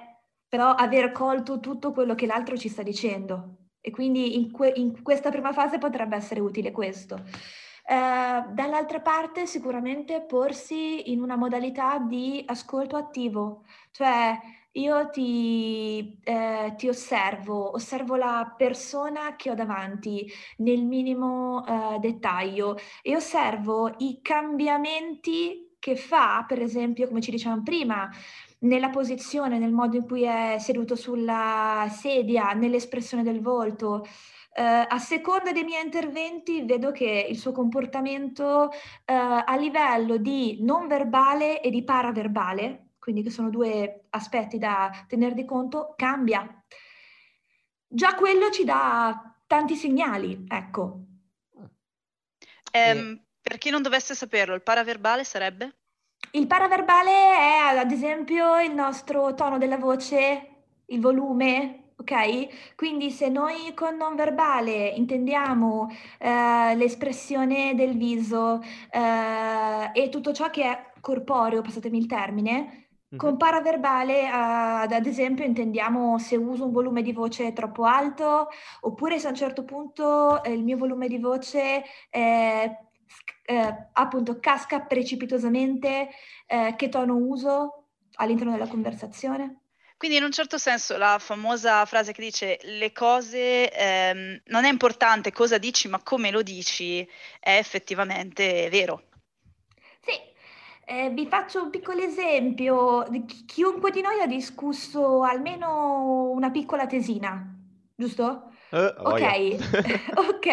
però 0.49 0.71
aver 0.71 1.13
colto 1.13 1.61
tutto 1.61 1.93
quello 1.93 2.17
che 2.17 2.27
l'altro 2.27 2.57
ci 2.57 2.69
sta 2.69 2.83
dicendo 2.83 3.59
e 3.81 3.93
quindi 3.93 4.37
in, 4.37 4.51
que- 4.51 4.73
in 4.75 5.03
questa 5.05 5.31
prima 5.31 5.53
fase 5.53 5.79
potrebbe 5.79 6.17
essere 6.17 6.41
utile 6.41 6.73
questo. 6.73 7.23
Eh, 7.91 8.45
dall'altra 8.53 9.01
parte 9.01 9.47
sicuramente 9.47 10.21
porsi 10.21 11.11
in 11.11 11.23
una 11.23 11.37
modalità 11.37 11.99
di 11.99 12.43
ascolto 12.47 12.97
attivo, 12.97 13.65
cioè 13.93 14.39
io 14.73 15.09
ti, 15.09 16.19
eh, 16.23 16.75
ti 16.77 16.87
osservo, 16.87 17.73
osservo 17.73 18.17
la 18.17 18.55
persona 18.59 19.37
che 19.37 19.51
ho 19.51 19.55
davanti 19.55 20.31
nel 20.59 20.85
minimo 20.85 21.65
eh, 21.67 21.99
dettaglio 21.99 22.77
e 23.03 23.17
osservo 23.17 23.95
i 23.99 24.21
cambiamenti 24.21 25.77
che 25.79 25.97
fa, 25.97 26.45
per 26.47 26.61
esempio, 26.61 27.09
come 27.09 27.23
ci 27.23 27.31
dicevamo 27.31 27.63
prima, 27.63 28.11
nella 28.61 28.91
posizione, 28.91 29.59
nel 29.59 29.73
modo 29.73 29.97
in 29.97 30.05
cui 30.07 30.25
è 30.25 30.57
seduto 30.59 30.95
sulla 30.95 31.87
sedia, 31.91 32.53
nell'espressione 32.53 33.23
del 33.23 33.41
volto. 33.41 34.05
Uh, 34.59 34.87
a 34.89 34.99
seconda 34.99 35.53
dei 35.53 35.63
miei 35.63 35.85
interventi 35.85 36.65
vedo 36.65 36.91
che 36.91 37.27
il 37.31 37.39
suo 37.39 37.53
comportamento 37.53 38.45
uh, 38.45 38.73
a 39.05 39.55
livello 39.57 40.17
di 40.17 40.59
non 40.63 40.89
verbale 40.89 41.61
e 41.61 41.71
di 41.71 41.85
paraverbale, 41.85 42.95
quindi 42.99 43.23
che 43.23 43.31
sono 43.31 43.51
due 43.51 44.07
aspetti 44.11 44.59
da 44.59 44.91
tenere 45.07 45.35
di 45.35 45.45
conto, 45.45 45.95
cambia. 45.97 46.45
Già 47.87 48.17
quello 48.17 48.51
ci 48.51 48.65
dà 48.65 49.33
tanti 49.47 49.77
segnali, 49.77 50.45
ecco. 50.49 51.05
Um, 52.73 53.23
per 53.41 53.59
chi 53.59 53.71
non 53.71 53.83
dovesse 53.83 54.17
saperlo, 54.17 54.57
il 54.57 54.63
paraverbale 54.63 55.23
sarebbe? 55.23 55.77
Il 56.33 56.49
paraverbale 56.49 57.13
è 57.13 57.79
ad 57.79 57.93
esempio 57.93 58.59
il 58.59 58.75
nostro 58.75 59.35
tono 59.35 59.57
della 59.57 59.79
voce, 59.79 60.65
il 60.87 61.01
volume, 61.01 61.88
ok? 62.01 62.75
Quindi 62.75 63.11
se 63.11 63.29
noi 63.29 63.75
con 63.75 63.97
non 63.97 64.15
verbale 64.15 64.89
intendiamo 64.89 65.89
eh, 66.19 66.75
l'espressione 66.77 67.75
del 67.75 67.97
viso 67.97 68.61
eh, 68.91 69.91
e 69.93 70.09
tutto 70.09 70.33
ciò 70.33 70.51
che 70.51 70.63
è 70.65 70.93
corporeo, 71.01 71.63
passatemi 71.63 71.99
il 71.99 72.07
termine, 72.07 72.89
con 73.17 73.39
paraverbale, 73.39 74.29
ad, 74.29 74.93
ad 74.93 75.07
esempio, 75.07 75.43
intendiamo 75.45 76.19
se 76.19 76.37
uso 76.37 76.67
un 76.67 76.73
volume 76.73 77.01
di 77.01 77.13
voce 77.13 77.55
troppo 77.55 77.85
alto, 77.85 78.49
oppure 78.81 79.19
se 79.19 79.27
a 79.29 79.31
un 79.31 79.37
certo 79.37 79.65
punto 79.65 80.43
eh, 80.43 80.53
il 80.53 80.63
mio 80.63 80.77
volume 80.77 81.09
di 81.09 81.19
voce 81.19 81.85
eh, 82.11 82.79
eh, 83.47 83.89
appunto 83.93 84.39
casca 84.39 84.81
precipitosamente, 84.81 86.11
eh, 86.47 86.75
che 86.77 86.89
tono 86.91 87.17
uso 87.17 87.87
all'interno 88.17 88.53
della 88.53 88.69
conversazione. 88.69 89.68
Quindi 89.99 90.17
in 90.17 90.23
un 90.23 90.33
certo 90.33 90.57
senso 90.57 90.97
la 90.97 91.19
famosa 91.19 91.85
frase 91.85 92.13
che 92.13 92.23
dice 92.23 92.59
le 92.63 92.93
cose 92.93 93.71
ehm, 93.71 94.41
non 94.47 94.65
è 94.65 94.71
importante 94.71 95.33
cosa 95.33 95.59
dici 95.59 95.89
ma 95.89 96.01
come 96.03 96.31
lo 96.31 96.43
dici 96.43 97.07
è 97.41 97.57
effettivamente 97.57 98.69
vero. 98.71 99.03
Eh, 100.91 101.11
vi 101.11 101.27
faccio 101.27 101.63
un 101.65 101.69
piccolo 101.69 102.01
esempio. 102.01 103.03
Chi- 103.27 103.45
chiunque 103.45 103.91
di 103.91 104.01
noi 104.01 104.23
ha 104.23 104.27
discusso 104.27 105.23
almeno 105.23 106.31
una 106.31 106.51
piccola 106.51 106.87
tesina, 106.87 107.47
giusto? 107.95 108.53
Eh, 108.71 108.95
Ok, 108.97 109.21
ok, 110.17 110.47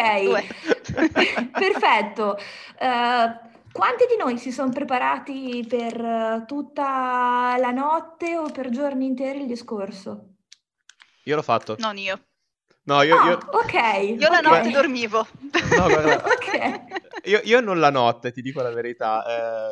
perfetto. 1.56 2.36
Eh, 2.78 3.45
quanti 3.76 4.06
di 4.08 4.16
noi 4.16 4.38
si 4.38 4.50
sono 4.50 4.70
preparati 4.70 5.64
per 5.68 6.00
eh, 6.00 6.44
tutta 6.46 7.56
la 7.58 7.70
notte 7.70 8.36
o 8.38 8.50
per 8.50 8.70
giorni 8.70 9.06
interi 9.06 9.40
il 9.40 9.46
discorso? 9.46 10.36
Io 11.24 11.36
l'ho 11.36 11.42
fatto. 11.42 11.76
Non 11.78 11.96
io. 11.98 12.18
No, 12.84 13.02
io, 13.02 13.16
Ah, 13.16 13.28
io... 13.30 13.38
ok, 13.52 13.72
Io 14.20 14.28
la 14.30 14.38
ok, 14.38 14.42
notte 14.42 14.70
dormivo. 14.70 15.26
No, 15.50 15.88
guarda, 15.88 16.22
ok. 16.24 17.24
io, 17.24 17.40
io 17.42 17.60
non 17.60 17.80
la 17.80 17.90
notte, 17.90 18.30
ti 18.30 18.40
dico 18.42 18.62
la 18.62 18.70
verità, 18.70 19.24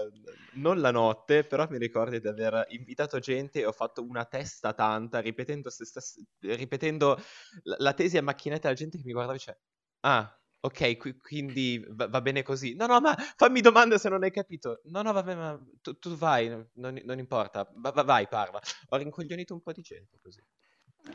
eh, 0.03 0.11
non 0.55 0.81
la 0.81 0.91
notte, 0.91 1.45
però 1.45 1.67
mi 1.71 1.79
ricordo 1.79 2.19
di 2.19 2.27
aver 2.27 2.67
invitato 2.71 3.19
gente 3.21 3.61
e 3.61 3.67
ho 3.67 3.73
fatto 3.73 4.03
una 4.03 4.25
testa 4.25 4.73
tanta 4.73 5.21
ripetendo, 5.21 5.71
se 5.71 5.85
stas- 5.85 6.21
ripetendo 6.41 7.19
la, 7.63 7.77
la 7.79 7.93
tesi 7.95 8.17
a 8.19 8.23
macchinetta 8.23 8.67
alla 8.67 8.77
gente 8.77 8.97
che 8.99 9.05
mi 9.05 9.13
guardava 9.13 9.37
e 9.37 9.39
diceva, 9.39 9.59
ah, 10.01 10.39
ok, 10.65 10.97
qui- 10.97 11.19
quindi 11.21 11.85
va, 11.91 12.09
va 12.09 12.21
bene 12.23 12.43
così. 12.43 12.75
No, 12.75 12.87
no, 12.87 13.01
ma 13.01 13.15
fammi 13.37 13.61
domande 13.61 13.99
se 13.99 14.09
non 14.09 14.23
hai 14.23 14.31
capito. 14.31 14.81
No, 14.85 15.03
no, 15.03 15.13
vabbè, 15.13 15.35
ma 15.35 15.61
tu, 15.83 15.99
tu 15.99 16.17
vai, 16.17 16.49
non, 16.49 17.01
non 17.05 17.19
importa, 17.19 17.69
va, 17.77 17.91
va- 17.91 18.03
vai, 18.03 18.27
parla. 18.27 18.61
Ho 18.89 18.97
rincoglionito 18.97 19.53
un 19.53 19.61
po' 19.61 19.73
di 19.73 19.83
gente 19.83 20.19
così. 20.23 20.43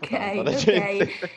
Ok, 0.02 0.12
ok. 0.38 0.54
gente. 0.56 1.30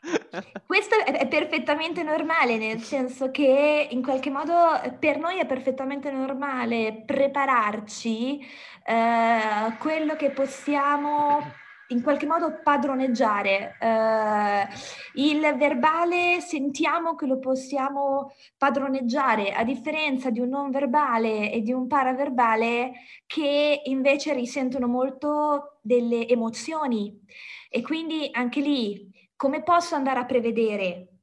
Questo 0.66 0.94
è 0.94 1.12
è 1.18 1.26
perfettamente 1.26 2.02
normale, 2.02 2.56
nel 2.56 2.80
senso 2.80 3.30
che 3.30 3.88
in 3.90 4.02
qualche 4.02 4.30
modo 4.30 4.54
per 4.98 5.18
noi 5.18 5.38
è 5.38 5.46
perfettamente 5.46 6.10
normale 6.10 7.02
prepararci 7.04 8.38
eh, 8.84 9.76
quello 9.78 10.14
che 10.16 10.30
possiamo 10.30 11.42
in 11.88 12.02
qualche 12.02 12.26
modo 12.26 12.60
padroneggiare. 12.62 13.76
Eh, 13.80 14.66
il 15.14 15.40
verbale 15.56 16.40
sentiamo 16.40 17.14
che 17.14 17.26
lo 17.26 17.38
possiamo 17.38 18.32
padroneggiare, 18.56 19.52
a 19.52 19.64
differenza 19.64 20.30
di 20.30 20.40
un 20.40 20.48
non 20.48 20.70
verbale 20.70 21.52
e 21.52 21.60
di 21.62 21.72
un 21.72 21.86
paraverbale 21.86 22.92
che 23.26 23.82
invece 23.84 24.34
risentono 24.34 24.86
molto 24.86 25.78
delle 25.82 26.26
emozioni. 26.28 27.24
E 27.70 27.82
quindi 27.82 28.28
anche 28.32 28.60
lì 28.60 29.10
come 29.36 29.62
posso 29.62 29.94
andare 29.94 30.20
a 30.20 30.24
prevedere 30.24 31.17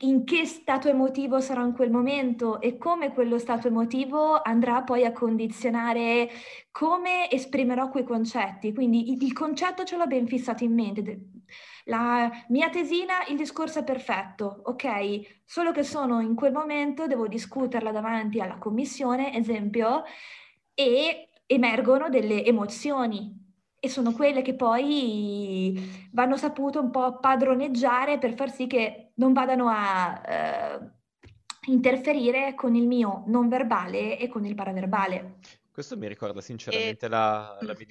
in 0.00 0.24
che 0.24 0.44
stato 0.44 0.88
emotivo 0.88 1.40
sarò 1.40 1.64
in 1.64 1.72
quel 1.72 1.90
momento 1.90 2.60
e 2.60 2.76
come 2.76 3.12
quello 3.12 3.38
stato 3.38 3.68
emotivo 3.68 4.42
andrà 4.42 4.82
poi 4.82 5.06
a 5.06 5.12
condizionare 5.12 6.28
come 6.70 7.30
esprimerò 7.30 7.88
quei 7.88 8.04
concetti. 8.04 8.74
Quindi 8.74 9.12
il, 9.12 9.22
il 9.22 9.32
concetto 9.32 9.84
ce 9.84 9.96
l'ho 9.96 10.06
ben 10.06 10.26
fissato 10.26 10.64
in 10.64 10.74
mente. 10.74 11.20
La 11.84 12.30
mia 12.48 12.68
tesina, 12.68 13.24
il 13.28 13.36
discorso 13.36 13.78
è 13.78 13.84
perfetto, 13.84 14.60
ok? 14.64 15.42
Solo 15.44 15.72
che 15.72 15.82
sono 15.82 16.20
in 16.20 16.34
quel 16.34 16.52
momento, 16.52 17.06
devo 17.06 17.26
discuterla 17.26 17.90
davanti 17.90 18.40
alla 18.40 18.58
commissione, 18.58 19.34
esempio, 19.34 20.02
e 20.74 21.28
emergono 21.46 22.10
delle 22.10 22.44
emozioni 22.44 23.45
e 23.78 23.88
sono 23.88 24.12
quelle 24.12 24.42
che 24.42 24.54
poi 24.54 26.08
vanno 26.12 26.36
sapute 26.36 26.78
un 26.78 26.90
po' 26.90 27.18
padroneggiare 27.18 28.18
per 28.18 28.34
far 28.34 28.50
sì 28.50 28.66
che 28.66 29.12
non 29.14 29.32
vadano 29.32 29.68
a 29.68 30.22
eh, 30.26 30.90
interferire 31.68 32.54
con 32.54 32.74
il 32.74 32.86
mio 32.86 33.24
non 33.26 33.48
verbale 33.48 34.18
e 34.18 34.28
con 34.28 34.44
il 34.44 34.54
paraverbale. 34.54 35.38
Questo 35.76 35.98
mi 35.98 36.08
ricorda 36.08 36.40
sinceramente 36.40 37.04
e... 37.04 37.08
la, 37.10 37.58
la, 37.60 37.74
mia 37.74 37.86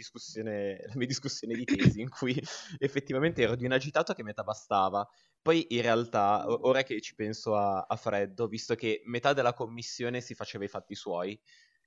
la, 0.88 0.94
mia 0.96 1.06
discussione, 1.06 1.56
di 1.56 1.66
tesi 1.66 2.02
in 2.02 2.10
cui 2.10 2.42
effettivamente 2.80 3.44
ero 3.44 3.56
di 3.56 3.66
un 3.66 3.74
agitato 3.74 4.14
che 4.14 4.24
metà 4.24 4.44
bastava. 4.44 5.08
Poi 5.40 5.68
in 5.70 5.84
realtà, 5.84 6.46
ora 6.48 6.82
che 6.82 7.00
ci 7.00 7.14
penso 7.14 7.56
a, 7.56 7.86
a 7.88 7.96
freddo, 7.96 8.48
visto 8.48 8.74
che 8.74 9.04
metà 9.06 9.34
della 9.34 9.54
commissione 9.54 10.20
si 10.20 10.34
faceva 10.34 10.64
i 10.64 10.68
fatti 10.68 10.96
suoi, 10.96 11.40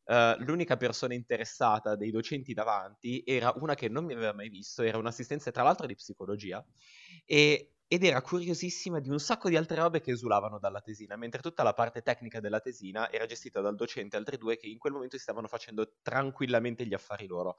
Uh, 0.08 0.42
l'unica 0.42 0.78
persona 0.78 1.12
interessata 1.12 1.94
dei 1.94 2.10
docenti 2.10 2.54
davanti 2.54 3.22
era 3.26 3.52
una 3.56 3.74
che 3.74 3.90
non 3.90 4.06
mi 4.06 4.14
aveva 4.14 4.32
mai 4.32 4.48
visto, 4.48 4.82
era 4.82 4.96
un'assistenza 4.96 5.50
tra 5.50 5.62
l'altro 5.62 5.86
di 5.86 5.94
psicologia, 5.94 6.64
e 7.26 7.74
ed 7.90 8.04
era 8.04 8.20
curiosissima 8.20 9.00
di 9.00 9.08
un 9.08 9.18
sacco 9.18 9.48
di 9.48 9.56
altre 9.56 9.80
robe 9.80 10.02
che 10.02 10.10
esulavano 10.10 10.58
dalla 10.58 10.82
tesina, 10.82 11.16
mentre 11.16 11.40
tutta 11.40 11.62
la 11.62 11.72
parte 11.72 12.02
tecnica 12.02 12.38
della 12.38 12.60
tesina 12.60 13.10
era 13.10 13.24
gestita 13.24 13.62
dal 13.62 13.74
docente 13.74 14.14
e 14.14 14.18
altri 14.18 14.36
due 14.36 14.58
che 14.58 14.66
in 14.66 14.76
quel 14.76 14.92
momento 14.92 15.16
si 15.16 15.22
stavano 15.22 15.48
facendo 15.48 15.94
tranquillamente 16.02 16.84
gli 16.86 16.92
affari 16.92 17.26
loro. 17.26 17.56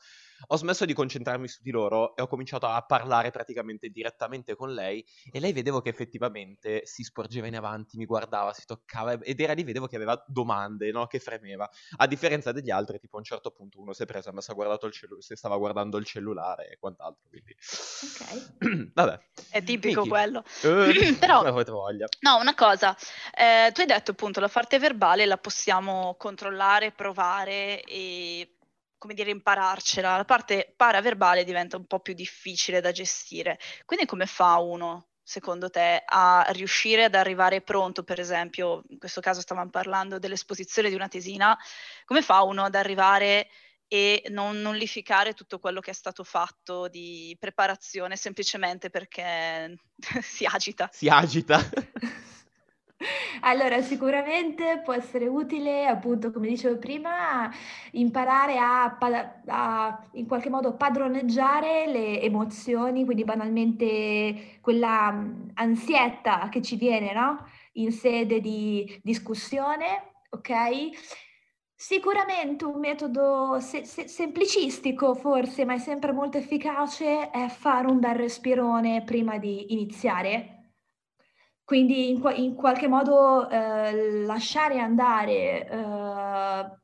Ho 0.47 0.55
smesso 0.55 0.85
di 0.85 0.93
concentrarmi 0.93 1.47
su 1.47 1.63
di 1.63 1.71
loro 1.71 2.15
e 2.15 2.21
ho 2.21 2.27
cominciato 2.27 2.67
a 2.67 2.79
parlare 2.85 3.31
praticamente 3.31 3.89
direttamente 3.89 4.55
con 4.55 4.71
lei 4.71 5.03
e 5.31 5.39
lei 5.39 5.51
vedevo 5.51 5.81
che 5.81 5.89
effettivamente 5.89 6.85
si 6.85 7.01
sporgeva 7.01 7.47
in 7.47 7.55
avanti, 7.55 7.97
mi 7.97 8.05
guardava, 8.05 8.53
si 8.53 8.65
toccava 8.65 9.13
ed 9.13 9.39
era 9.39 9.53
lì, 9.53 9.63
vedevo 9.63 9.87
che 9.87 9.95
aveva 9.95 10.23
domande, 10.27 10.91
no? 10.91 11.07
che 11.07 11.17
fremeva. 11.17 11.67
A 11.97 12.05
differenza 12.05 12.51
degli 12.51 12.69
altri, 12.69 12.99
tipo 12.99 13.15
a 13.15 13.19
un 13.19 13.25
certo 13.25 13.49
punto 13.49 13.79
uno 13.79 13.93
si 13.93 14.03
è 14.03 14.05
preso, 14.05 14.31
ma 14.31 14.41
si, 14.41 14.53
cellu- 14.91 15.21
si 15.21 15.35
stava 15.35 15.57
guardando 15.57 15.97
il 15.97 16.05
cellulare 16.05 16.69
e 16.69 16.77
quant'altro. 16.77 17.27
Quindi... 17.29 17.55
Ok. 17.55 18.91
Vabbè. 18.93 19.19
È 19.49 19.63
tipico 19.63 20.01
Miki 20.01 20.18
quello. 20.19 20.43
Eh, 20.63 21.15
Però, 21.19 21.43
no, 22.21 22.37
una 22.37 22.55
cosa, 22.55 22.95
eh, 23.35 23.71
tu 23.73 23.81
hai 23.81 23.87
detto 23.87 24.11
appunto 24.11 24.39
la 24.39 24.47
parte 24.47 24.79
verbale 24.79 25.25
la 25.25 25.37
possiamo 25.37 26.15
controllare, 26.17 26.91
provare 26.91 27.81
e 27.81 28.53
come 28.99 29.13
dire, 29.13 29.31
impararcela. 29.31 30.17
La 30.17 30.25
parte 30.25 30.73
paraverbale 30.75 31.45
diventa 31.45 31.77
un 31.77 31.85
po' 31.85 32.01
più 32.01 32.13
difficile 32.13 32.81
da 32.81 32.91
gestire. 32.91 33.57
Quindi 33.85 34.05
come 34.05 34.25
fa 34.25 34.57
uno, 34.57 35.07
secondo 35.23 35.69
te, 35.69 36.03
a 36.05 36.45
riuscire 36.49 37.05
ad 37.05 37.15
arrivare 37.15 37.61
pronto, 37.61 38.03
per 38.03 38.19
esempio, 38.19 38.83
in 38.89 38.99
questo 38.99 39.21
caso 39.21 39.39
stavamo 39.39 39.69
parlando 39.69 40.19
dell'esposizione 40.19 40.89
di 40.89 40.95
una 40.95 41.07
tesina, 41.07 41.57
come 42.05 42.21
fa 42.21 42.41
uno 42.41 42.65
ad 42.65 42.75
arrivare 42.75 43.47
e 43.89 44.23
non 44.29 44.61
nullificare 44.61 45.33
tutto 45.33 45.57
quello 45.57 45.79
che 45.79 45.89
è 45.89 45.95
stato 45.95 46.23
fatto 46.23 46.87
di 46.87 47.35
preparazione 47.39 48.15
semplicemente 48.15 48.89
perché 48.89 49.75
si 50.21 50.45
agita. 50.45 50.87
Si 50.93 51.09
agita. 51.09 51.59
Allora, 53.41 53.81
sicuramente 53.81 54.81
può 54.83 54.93
essere 54.93 55.25
utile, 55.25 55.85
appunto, 55.85 56.31
come 56.31 56.49
dicevo 56.49 56.77
prima, 56.77 57.49
imparare 57.91 58.57
a, 58.57 58.97
a, 59.47 60.09
in 60.13 60.27
qualche 60.27 60.49
modo 60.49 60.75
padroneggiare 60.75 61.87
le 61.87 62.21
emozioni, 62.21 63.05
quindi 63.05 63.23
banalmente 63.23 64.57
quella 64.59 65.25
ansietta 65.53 66.49
che 66.49 66.61
ci 66.61 66.75
viene, 66.75 67.13
no? 67.13 67.47
In 67.73 67.93
sede 67.93 68.41
di 68.41 68.99
discussione, 69.01 70.11
ok? 70.31 70.49
Sicuramente 71.81 72.65
un 72.65 72.77
metodo 72.77 73.57
se- 73.61 73.85
se- 73.85 74.07
semplicistico 74.09 75.15
forse, 75.15 75.63
ma 75.63 75.75
è 75.75 75.77
sempre 75.77 76.11
molto 76.11 76.37
efficace, 76.37 77.29
è 77.29 77.47
fare 77.47 77.87
un 77.87 77.99
bel 77.99 78.15
respirone 78.15 79.03
prima 79.03 79.37
di 79.37 79.71
iniziare. 79.71 80.73
Quindi 81.63 82.09
in, 82.09 82.19
qua- 82.19 82.33
in 82.33 82.53
qualche 82.55 82.87
modo 82.89 83.47
eh, 83.49 84.23
lasciare 84.25 84.79
andare 84.79 85.67
eh, 85.69 86.79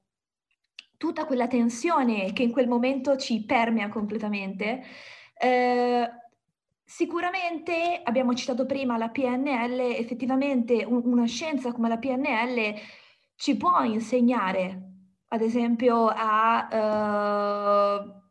tutta 0.97 1.25
quella 1.25 1.47
tensione 1.47 2.31
che 2.33 2.43
in 2.43 2.51
quel 2.51 2.67
momento 2.67 3.17
ci 3.17 3.43
permea 3.43 3.89
completamente. 3.89 4.81
Eh, 5.37 6.09
sicuramente 6.83 7.99
abbiamo 8.03 8.33
citato 8.33 8.65
prima 8.65 8.97
la 8.97 9.09
PNL, 9.09 9.79
effettivamente 9.79 10.83
un- 10.85 11.01
una 11.05 11.25
scienza 11.25 11.71
come 11.73 11.89
la 11.89 11.97
PNL 11.97 12.75
ci 13.35 13.57
può 13.57 13.83
insegnare, 13.83 14.91
ad 15.29 15.41
esempio, 15.41 16.07
a 16.07 16.67
uh, 18.01 18.23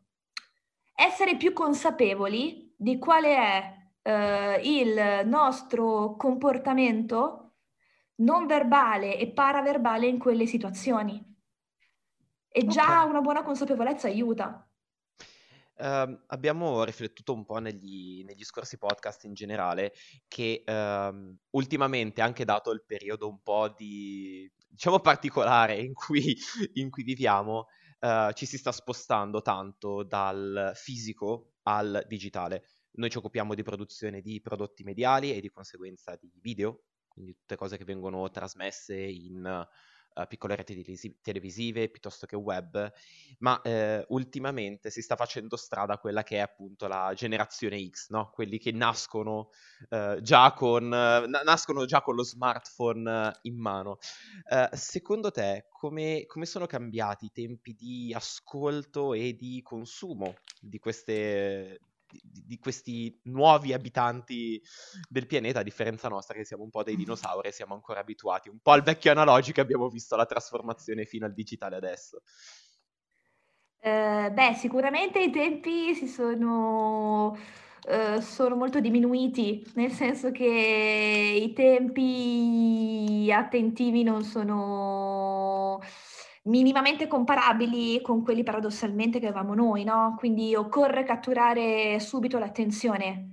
essere 0.95 1.37
più 1.37 1.53
consapevoli 1.53 2.73
di 2.77 2.97
quale 2.97 3.35
è 3.35 3.75
uh, 4.03 4.59
il 4.63 5.27
nostro 5.27 6.15
comportamento 6.15 7.41
non 8.17 8.47
verbale 8.47 9.17
e 9.17 9.31
paraverbale 9.31 10.07
in 10.07 10.17
quelle 10.17 10.45
situazioni. 10.45 11.21
E 12.47 12.65
già 12.65 13.01
okay. 13.01 13.09
una 13.09 13.21
buona 13.21 13.43
consapevolezza 13.43 14.07
aiuta. 14.07 14.67
Uh, 15.77 16.17
abbiamo 16.27 16.85
riflettuto 16.85 17.33
un 17.33 17.43
po' 17.43 17.57
negli, 17.57 18.23
negli, 18.23 18.45
scorsi 18.45 18.77
podcast 18.77 19.25
in 19.25 19.33
generale 19.33 19.91
che 20.29 20.63
uh, 20.65 21.37
ultimamente, 21.49 22.21
anche 22.21 22.45
dato 22.45 22.71
il 22.71 22.85
periodo 22.85 23.27
un 23.27 23.41
po' 23.43 23.67
di, 23.67 24.49
diciamo, 24.75 24.99
particolare 24.99 25.79
in 25.79 25.93
cui, 25.93 26.35
in 26.75 26.89
cui 26.89 27.03
viviamo, 27.03 27.67
uh, 28.01 28.31
ci 28.33 28.45
si 28.45 28.57
sta 28.57 28.71
spostando 28.71 29.41
tanto 29.41 30.03
dal 30.03 30.73
fisico 30.75 31.53
al 31.63 32.03
digitale. 32.07 32.67
Noi 32.97 33.09
ci 33.09 33.17
occupiamo 33.17 33.55
di 33.55 33.63
produzione 33.63 34.21
di 34.21 34.39
prodotti 34.41 34.83
mediali 34.83 35.33
e 35.33 35.41
di 35.41 35.49
conseguenza 35.49 36.15
di 36.15 36.31
video, 36.41 36.83
quindi 37.07 37.35
tutte 37.35 37.55
cose 37.55 37.77
che 37.77 37.85
vengono 37.85 38.29
trasmesse 38.29 38.95
in 38.95 39.43
uh, 39.43 39.65
piccole 40.27 40.55
reti 40.55 40.83
televisive 41.21 41.89
piuttosto 41.89 42.25
che 42.25 42.35
web, 42.35 42.91
ma 43.39 43.61
eh, 43.61 44.05
ultimamente 44.09 44.89
si 44.89 45.01
sta 45.01 45.15
facendo 45.15 45.57
strada 45.57 45.97
quella 45.97 46.23
che 46.23 46.37
è 46.37 46.39
appunto 46.39 46.87
la 46.87 47.11
generazione 47.15 47.85
X, 47.89 48.09
no? 48.09 48.29
quelli 48.31 48.57
che 48.57 48.71
nascono, 48.71 49.49
uh, 49.89 50.21
già, 50.21 50.53
con, 50.53 50.85
uh, 50.85 51.29
nascono 51.43 51.85
già 51.85 52.01
con 52.01 52.15
lo 52.15 52.23
smartphone 52.23 53.39
in 53.41 53.57
mano. 53.57 53.97
secondo 54.71 55.31
te 55.31 55.67
come, 55.69 56.25
come 56.27 56.45
sono 56.45 56.65
cambiati 56.65 57.25
i 57.25 57.31
tempi 57.33 57.73
di 57.73 58.13
ascolto 58.13 59.13
e 59.13 59.35
di 59.35 59.61
consumo 59.63 60.35
di 60.61 60.79
queste 60.79 61.79
di, 62.23 62.43
di, 62.45 62.59
questi 62.59 63.19
nuovi 63.23 63.73
abitanti 63.73 64.61
del 65.07 65.25
pianeta, 65.25 65.59
a 65.59 65.63
differenza 65.63 66.07
nostra 66.07 66.35
che 66.35 66.45
siamo 66.45 66.63
un 66.63 66.69
po' 66.69 66.83
dei 66.83 66.95
dinosauri 66.95 67.49
e 67.49 67.51
siamo 67.51 67.73
ancora 67.73 67.99
abituati 67.99 68.49
un 68.49 68.59
po' 68.59 68.71
al 68.71 68.83
vecchio 68.83 69.11
analogico 69.11 69.61
abbiamo 69.61 69.89
visto 69.89 70.15
la 70.15 70.25
trasformazione 70.25 71.05
fino 71.05 71.25
al 71.25 71.33
digitale 71.33 71.75
adesso. 71.75 72.21
Uh, 73.81 74.31
beh, 74.31 74.55
sicuramente 74.55 75.21
i 75.21 75.29
tempi 75.29 75.93
si 75.93 76.07
sono, 76.07 77.37
uh, 77.87 78.19
sono 78.19 78.55
molto 78.55 78.79
diminuiti, 78.79 79.63
nel 79.75 79.91
senso 79.91 80.31
che 80.31 81.39
i 81.39 81.53
tempi 81.53 83.31
attentivi 83.31 84.01
non 84.01 84.23
sono 84.23 85.79
minimamente 86.45 87.07
comparabili 87.07 88.01
con 88.01 88.23
quelli 88.23 88.43
paradossalmente 88.43 89.19
che 89.19 89.27
avevamo 89.27 89.53
noi, 89.55 89.83
no? 89.83 90.15
Quindi 90.17 90.55
occorre 90.55 91.03
catturare 91.03 91.99
subito 91.99 92.37
l'attenzione 92.39 93.29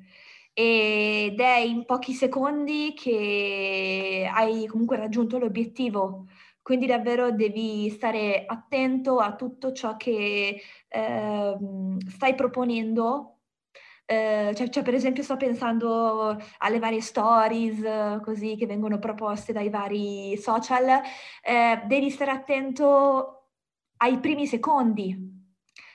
ed 0.54 1.40
è 1.40 1.56
in 1.58 1.84
pochi 1.86 2.12
secondi 2.12 2.92
che 2.94 4.28
hai 4.32 4.66
comunque 4.66 4.96
raggiunto 4.96 5.38
l'obiettivo. 5.38 6.26
Quindi 6.62 6.86
davvero 6.86 7.32
devi 7.32 7.90
stare 7.90 8.44
attento 8.46 9.18
a 9.18 9.34
tutto 9.34 9.72
ciò 9.72 9.96
che 9.96 10.60
eh, 10.88 11.56
stai 12.08 12.34
proponendo 12.34 13.31
eh, 14.04 14.52
cioè, 14.54 14.68
cioè, 14.68 14.82
per 14.82 14.94
esempio 14.94 15.22
sto 15.22 15.36
pensando 15.36 16.36
alle 16.58 16.78
varie 16.78 17.00
stories 17.00 17.82
eh, 17.82 18.20
così 18.22 18.56
che 18.56 18.66
vengono 18.66 18.98
proposte 18.98 19.52
dai 19.52 19.70
vari 19.70 20.36
social, 20.36 21.00
eh, 21.42 21.82
devi 21.86 22.10
stare 22.10 22.30
attento 22.30 23.48
ai 23.98 24.18
primi 24.18 24.46
secondi, 24.46 25.16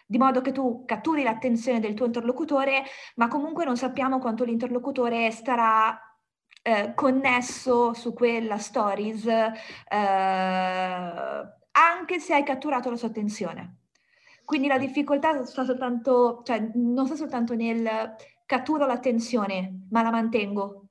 di 0.05 0.17
modo 0.17 0.41
che 0.41 0.51
tu 0.51 0.85
catturi 0.85 1.23
l'attenzione 1.23 1.79
del 1.79 1.93
tuo 1.93 2.05
interlocutore, 2.05 2.83
ma 3.15 3.27
comunque 3.27 3.65
non 3.65 3.75
sappiamo 3.77 4.19
quanto 4.19 4.45
l'interlocutore 4.45 5.29
starà 5.31 5.99
eh, 6.63 6.93
connesso 6.95 7.93
su 7.93 8.13
quella 8.13 8.57
stories, 8.57 9.25
eh, 9.25 9.53
anche 11.71 12.19
se 12.19 12.33
hai 12.33 12.43
catturato 12.43 12.89
la 12.89 12.95
sua 12.95 13.09
attenzione. 13.09 13.86
Quindi 14.47 14.69
la 14.69 14.77
difficoltà 14.77 15.43
sta 15.43 15.65
soltanto, 15.65 16.41
cioè 16.45 16.71
non 16.75 17.05
sta 17.05 17.17
soltanto 17.17 17.53
nel 17.53 18.15
catturo 18.45 18.85
l'attenzione, 18.85 19.87
ma 19.89 20.01
la 20.01 20.09
mantengo. 20.09 20.87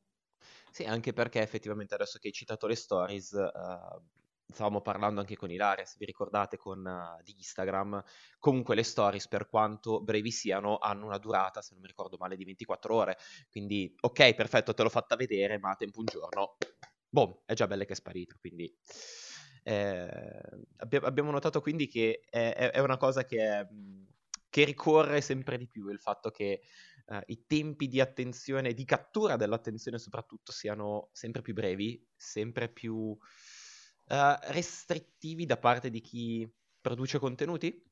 Sì, 0.70 0.84
anche 0.84 1.14
perché 1.14 1.40
effettivamente 1.40 1.94
adesso 1.94 2.18
che 2.18 2.26
hai 2.26 2.34
citato 2.34 2.66
le 2.66 2.74
stories, 2.74 3.30
uh, 3.30 4.02
stavamo 4.52 4.82
parlando 4.82 5.20
anche 5.20 5.36
con 5.36 5.50
Ilaria, 5.50 5.86
se 5.86 5.96
vi 5.98 6.04
ricordate, 6.04 6.58
con, 6.58 6.84
uh, 6.84 7.22
di 7.22 7.32
Instagram, 7.34 8.04
comunque 8.38 8.74
le 8.74 8.82
stories, 8.82 9.26
per 9.26 9.48
quanto 9.48 10.02
brevi 10.02 10.30
siano, 10.30 10.76
hanno 10.76 11.06
una 11.06 11.16
durata, 11.16 11.62
se 11.62 11.70
non 11.72 11.80
mi 11.80 11.88
ricordo 11.88 12.18
male, 12.18 12.36
di 12.36 12.44
24 12.44 12.94
ore. 12.94 13.16
Quindi, 13.50 13.90
ok, 13.98 14.34
perfetto, 14.34 14.74
te 14.74 14.82
l'ho 14.82 14.90
fatta 14.90 15.16
vedere, 15.16 15.58
ma 15.58 15.70
a 15.70 15.76
tempo 15.76 16.00
un 16.00 16.04
giorno, 16.04 16.58
boom, 17.08 17.40
è 17.46 17.54
già 17.54 17.66
bella 17.66 17.84
che 17.84 17.92
è 17.94 17.96
sparita. 17.96 18.36
Quindi 18.38 18.70
eh, 19.68 20.40
abbiamo 20.76 21.32
notato 21.32 21.60
quindi 21.60 21.88
che 21.88 22.20
è, 22.30 22.70
è 22.72 22.78
una 22.78 22.96
cosa 22.96 23.24
che, 23.24 23.38
è, 23.38 23.66
che, 24.48 24.64
ricorre 24.64 25.20
sempre 25.20 25.58
di 25.58 25.66
più, 25.66 25.88
il 25.88 25.98
fatto 25.98 26.30
che 26.30 26.60
uh, 27.06 27.18
i 27.26 27.46
tempi 27.46 27.88
di 27.88 28.00
attenzione, 28.00 28.74
di 28.74 28.84
cattura 28.84 29.34
dell'attenzione 29.34 29.98
soprattutto, 29.98 30.52
siano 30.52 31.08
sempre 31.10 31.42
più 31.42 31.52
brevi, 31.52 32.00
sempre 32.14 32.68
più 32.68 32.94
uh, 32.94 33.18
restrittivi 34.04 35.46
da 35.46 35.56
parte 35.56 35.90
di 35.90 36.00
chi 36.00 36.48
produce 36.80 37.18
contenuti. 37.18 37.84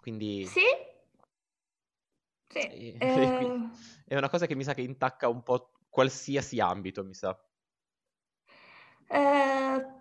Quindi... 0.00 0.44
Sì. 0.44 0.60
Sì. 2.46 2.92
Eh... 3.00 3.58
È 4.04 4.16
una 4.16 4.28
cosa 4.28 4.44
che 4.44 4.54
mi 4.54 4.64
sa 4.64 4.74
che 4.74 4.82
intacca 4.82 5.28
un 5.28 5.42
po' 5.42 5.70
qualsiasi 5.88 6.60
ambito, 6.60 7.04
mi 7.04 7.14
sa. 7.14 7.40
Eh, 9.08 9.99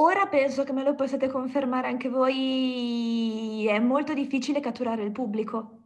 Ora 0.00 0.26
penso 0.26 0.62
che 0.62 0.72
me 0.72 0.84
lo 0.84 0.94
possiate 0.94 1.28
confermare 1.28 1.88
anche 1.88 2.08
voi, 2.08 3.66
è 3.66 3.80
molto 3.80 4.14
difficile 4.14 4.60
catturare 4.60 5.02
il 5.02 5.10
pubblico. 5.10 5.80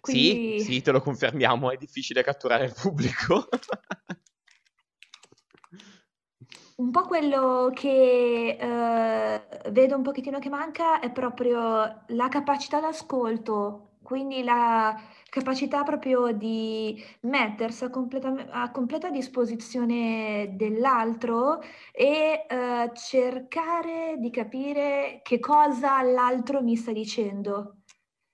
Quindi... 0.00 0.60
Sì, 0.60 0.72
sì, 0.72 0.80
te 0.80 0.92
lo 0.92 1.02
confermiamo, 1.02 1.70
è 1.70 1.76
difficile 1.76 2.22
catturare 2.22 2.64
il 2.64 2.72
pubblico. 2.72 3.48
un 6.76 6.90
po' 6.90 7.02
quello 7.02 7.70
che 7.74 8.56
uh, 8.58 9.70
vedo 9.72 9.96
un 9.96 10.02
pochettino 10.02 10.38
che 10.38 10.48
manca 10.48 11.00
è 11.00 11.10
proprio 11.10 12.04
la 12.06 12.28
capacità 12.28 12.80
d'ascolto 12.80 13.88
quindi 14.08 14.42
la 14.42 14.98
capacità 15.28 15.82
proprio 15.82 16.32
di 16.32 17.02
mettersi 17.22 17.84
a 17.84 17.90
completa, 17.90 18.34
a 18.50 18.70
completa 18.70 19.10
disposizione 19.10 20.54
dell'altro 20.56 21.60
e 21.92 22.46
eh, 22.48 22.90
cercare 22.94 24.16
di 24.18 24.30
capire 24.30 25.20
che 25.22 25.38
cosa 25.38 26.02
l'altro 26.02 26.62
mi 26.62 26.76
sta 26.76 26.92
dicendo. 26.92 27.82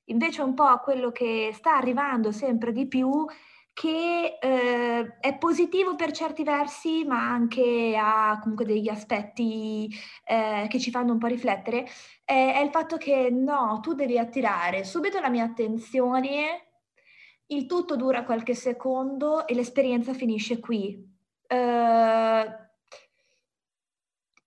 Invece 0.08 0.42
un 0.42 0.54
po' 0.54 0.80
quello 0.82 1.10
che 1.10 1.50
sta 1.52 1.76
arrivando 1.76 2.30
sempre 2.30 2.72
di 2.72 2.86
più 2.86 3.26
che 3.74 4.38
eh, 4.40 5.16
è 5.18 5.36
positivo 5.36 5.96
per 5.96 6.12
certi 6.12 6.44
versi, 6.44 7.04
ma 7.04 7.28
anche 7.28 7.96
ha 7.98 8.38
comunque 8.40 8.64
degli 8.64 8.88
aspetti 8.88 9.90
eh, 10.24 10.66
che 10.68 10.78
ci 10.78 10.90
fanno 10.92 11.12
un 11.12 11.18
po' 11.18 11.26
riflettere, 11.26 11.84
è, 12.24 12.54
è, 12.54 12.60
il 12.60 12.70
fatto 12.70 12.96
che 12.96 13.30
no, 13.30 13.80
tu 13.82 13.94
devi 13.94 14.16
attirare 14.16 14.84
subito 14.84 15.18
la 15.20 15.28
mia 15.28 15.44
attenzione, 15.44 16.63
il 17.46 17.66
tutto 17.66 17.96
dura 17.96 18.24
qualche 18.24 18.54
secondo 18.54 19.46
e 19.46 19.54
l'esperienza 19.54 20.12
finisce 20.12 20.60
qui. 20.60 21.12
Uh, 21.48 22.62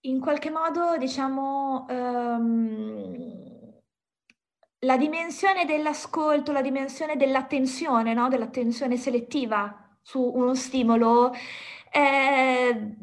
in 0.02 0.20
qualche 0.20 0.50
modo, 0.50 0.98
diciamo, 0.98 1.86
um, 1.90 3.38
la 4.80 4.98
dimensione 4.98 5.66
dell'ascolto, 5.66 6.52
la 6.52 6.62
dimensione 6.62 7.18
dell'attenzione, 7.18 8.14
no? 8.14 8.30
dell'attenzione 8.30 8.96
selettiva 8.96 9.98
su 10.02 10.22
uno 10.22 10.54
stimolo, 10.54 11.34
eh, 11.92 12.96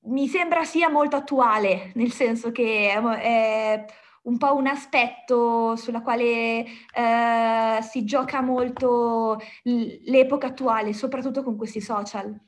mi 0.00 0.28
sembra 0.28 0.64
sia 0.64 0.88
molto 0.88 1.16
attuale, 1.16 1.92
nel 1.94 2.12
senso 2.12 2.52
che 2.52 2.92
è 2.92 3.84
un 4.22 4.38
po' 4.38 4.54
un 4.54 4.66
aspetto 4.66 5.76
sulla 5.76 6.02
quale 6.02 6.64
eh, 6.64 7.78
si 7.82 8.04
gioca 8.04 8.40
molto 8.40 9.38
l'epoca 9.62 10.48
attuale, 10.48 10.92
soprattutto 10.92 11.42
con 11.42 11.56
questi 11.56 11.80
social. 11.80 12.38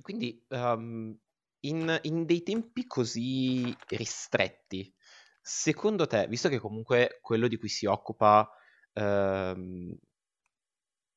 Quindi 0.00 0.42
um, 0.48 1.14
in, 1.60 1.98
in 2.02 2.24
dei 2.24 2.42
tempi 2.42 2.86
così 2.86 3.76
ristretti, 3.88 4.90
Secondo 5.42 6.06
te, 6.06 6.26
visto 6.28 6.48
che 6.48 6.58
comunque 6.58 7.18
quello 7.22 7.48
di 7.48 7.56
cui 7.56 7.68
si 7.68 7.86
occupa, 7.86 8.48
ehm, 8.92 9.96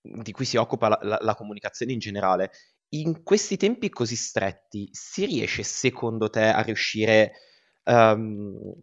di 0.02 0.32
cui 0.32 0.46
si 0.46 0.58
occupa 0.58 0.88
la, 0.88 1.00
la, 1.02 1.18
la 1.22 1.36
comunicazione 1.36 1.92
in 1.92 2.00
generale, 2.00 2.52
in 2.90 3.24
questi 3.24 3.58
tempi 3.58 3.90
così 3.90 4.16
stretti 4.16 4.88
si 4.92 5.26
riesce, 5.26 5.64
secondo 5.64 6.30
te, 6.30 6.46
a 6.46 6.62
riuscire, 6.62 7.34
um, 7.86 8.74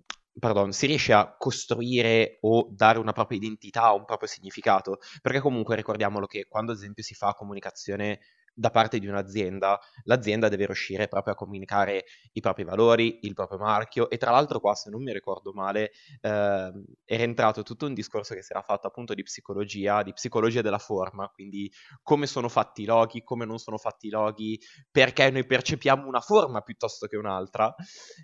pardon, 0.40 0.72
si 0.72 0.86
riesce 0.86 1.12
a 1.12 1.36
costruire 1.36 2.38
o 2.42 2.68
dare 2.70 2.98
una 2.98 3.12
propria 3.12 3.38
identità, 3.38 3.92
un 3.92 4.04
proprio 4.04 4.28
significato? 4.28 4.98
Perché 5.22 5.38
comunque 5.40 5.76
ricordiamolo 5.76 6.26
che 6.26 6.46
quando 6.48 6.72
ad 6.72 6.78
esempio 6.78 7.04
si 7.04 7.14
fa 7.14 7.34
comunicazione 7.34 8.20
da 8.60 8.70
parte 8.70 8.98
di 8.98 9.06
un'azienda, 9.06 9.80
l'azienda 10.04 10.48
deve 10.48 10.66
riuscire 10.66 11.08
proprio 11.08 11.32
a 11.32 11.36
comunicare 11.36 12.04
i 12.32 12.40
propri 12.40 12.62
valori, 12.64 13.20
il 13.22 13.32
proprio 13.32 13.58
marchio 13.58 14.10
e 14.10 14.18
tra 14.18 14.30
l'altro 14.30 14.60
qua, 14.60 14.74
se 14.74 14.90
non 14.90 15.02
mi 15.02 15.12
ricordo 15.14 15.52
male, 15.54 15.92
eh, 16.20 16.72
era 17.04 17.22
entrato 17.22 17.62
tutto 17.62 17.86
un 17.86 17.94
discorso 17.94 18.34
che 18.34 18.42
si 18.42 18.52
era 18.52 18.60
fatto 18.62 18.86
appunto 18.86 19.14
di 19.14 19.22
psicologia, 19.22 20.02
di 20.02 20.12
psicologia 20.12 20.60
della 20.60 20.78
forma, 20.78 21.26
quindi 21.28 21.72
come 22.02 22.26
sono 22.26 22.48
fatti 22.50 22.82
i 22.82 22.84
loghi, 22.84 23.22
come 23.22 23.46
non 23.46 23.58
sono 23.58 23.78
fatti 23.78 24.08
i 24.08 24.10
loghi, 24.10 24.60
perché 24.90 25.30
noi 25.30 25.46
percepiamo 25.46 26.06
una 26.06 26.20
forma 26.20 26.60
piuttosto 26.60 27.06
che 27.06 27.16
un'altra. 27.16 27.74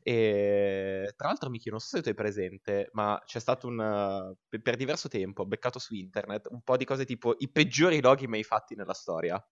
E 0.03 1.13
tra 1.17 1.29
l'altro 1.29 1.49
Miki, 1.51 1.71
non 1.71 1.79
so 1.81 1.97
se 1.97 2.03
tu 2.03 2.09
hai 2.09 2.15
presente, 2.15 2.91
ma 2.93 3.21
c'è 3.25 3.39
stato 3.41 3.67
un, 3.69 4.35
per 4.63 4.77
diverso 4.77 5.09
tempo, 5.09 5.47
beccato 5.47 5.79
su 5.79 5.95
internet, 5.95 6.49
un 6.51 6.61
po' 6.63 6.77
di 6.77 6.85
cose 6.85 7.05
tipo 7.07 7.35
i 7.39 7.51
peggiori 7.51 8.01
loghi 8.01 8.27
mai 8.27 8.43
fatti 8.43 8.75
nella 8.75 8.95
storia. 8.95 9.43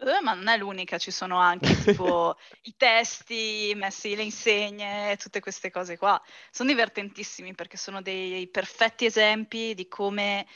Eh, 0.00 0.20
ma 0.22 0.34
non 0.34 0.46
è 0.46 0.56
l'unica, 0.56 0.96
ci 0.96 1.10
sono 1.10 1.38
anche 1.38 1.74
tipo 1.82 2.36
i 2.62 2.74
testi 2.76 3.72
messi, 3.74 4.14
le 4.14 4.22
insegne, 4.22 5.16
tutte 5.16 5.40
queste 5.40 5.70
cose 5.70 5.96
qua. 5.96 6.20
Sono 6.50 6.68
divertentissimi 6.68 7.54
perché 7.54 7.76
sono 7.76 8.00
dei 8.00 8.46
perfetti 8.48 9.06
esempi 9.06 9.74
di 9.74 9.88
come 9.88 10.46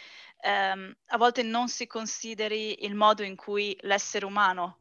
ehm, 0.43 0.97
a 1.07 1.17
volte 1.17 1.43
non 1.43 1.69
si 1.69 1.87
consideri 1.87 2.85
il 2.85 2.95
modo 2.95 3.25
in 3.25 3.35
cui 3.35 3.77
l'essere 3.81 4.27
umano 4.27 4.79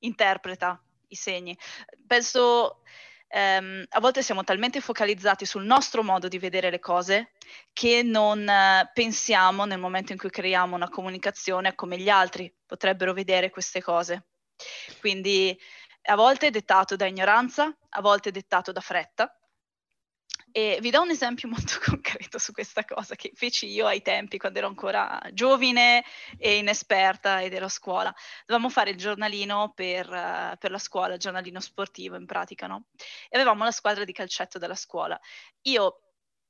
interpreta 0.00 0.82
i 1.08 1.14
segni. 1.14 1.56
Penso 2.06 2.82
ehm, 3.28 3.84
a 3.88 4.00
volte 4.00 4.22
siamo 4.22 4.42
talmente 4.44 4.80
focalizzati 4.80 5.44
sul 5.44 5.64
nostro 5.64 6.02
modo 6.02 6.28
di 6.28 6.38
vedere 6.38 6.70
le 6.70 6.80
cose 6.80 7.32
che 7.72 8.02
non 8.02 8.48
eh, 8.48 8.90
pensiamo 8.92 9.64
nel 9.64 9.78
momento 9.78 10.12
in 10.12 10.18
cui 10.18 10.30
creiamo 10.30 10.74
una 10.74 10.88
comunicazione 10.88 11.74
come 11.74 11.98
gli 11.98 12.08
altri 12.08 12.52
potrebbero 12.66 13.12
vedere 13.12 13.50
queste 13.50 13.82
cose. 13.82 14.26
Quindi 15.00 15.56
a 16.02 16.16
volte 16.16 16.48
è 16.48 16.50
dettato 16.50 16.96
da 16.96 17.06
ignoranza, 17.06 17.74
a 17.90 18.00
volte 18.00 18.30
è 18.30 18.32
dettato 18.32 18.72
da 18.72 18.80
fretta. 18.80 19.32
E 20.50 20.78
vi 20.80 20.90
do 20.90 21.02
un 21.02 21.10
esempio 21.10 21.48
molto 21.48 21.78
concreto 21.84 22.17
su 22.36 22.52
questa 22.52 22.84
cosa 22.84 23.14
che 23.14 23.30
feci 23.34 23.68
io 23.68 23.86
ai 23.86 24.02
tempi 24.02 24.36
quando 24.36 24.58
ero 24.58 24.68
ancora 24.68 25.18
giovine 25.32 26.04
e 26.36 26.58
inesperta 26.58 27.40
ed 27.40 27.54
ero 27.54 27.64
a 27.64 27.70
scuola. 27.70 28.14
Dovevamo 28.44 28.70
fare 28.70 28.90
il 28.90 28.96
giornalino 28.96 29.72
per, 29.74 30.06
uh, 30.10 30.58
per 30.58 30.70
la 30.70 30.78
scuola, 30.78 31.14
il 31.14 31.20
giornalino 31.20 31.60
sportivo 31.60 32.16
in 32.16 32.26
pratica, 32.26 32.66
no? 32.66 32.88
E 33.30 33.36
avevamo 33.38 33.64
la 33.64 33.70
squadra 33.70 34.04
di 34.04 34.12
calcetto 34.12 34.58
della 34.58 34.74
scuola. 34.74 35.18
Io 35.62 36.02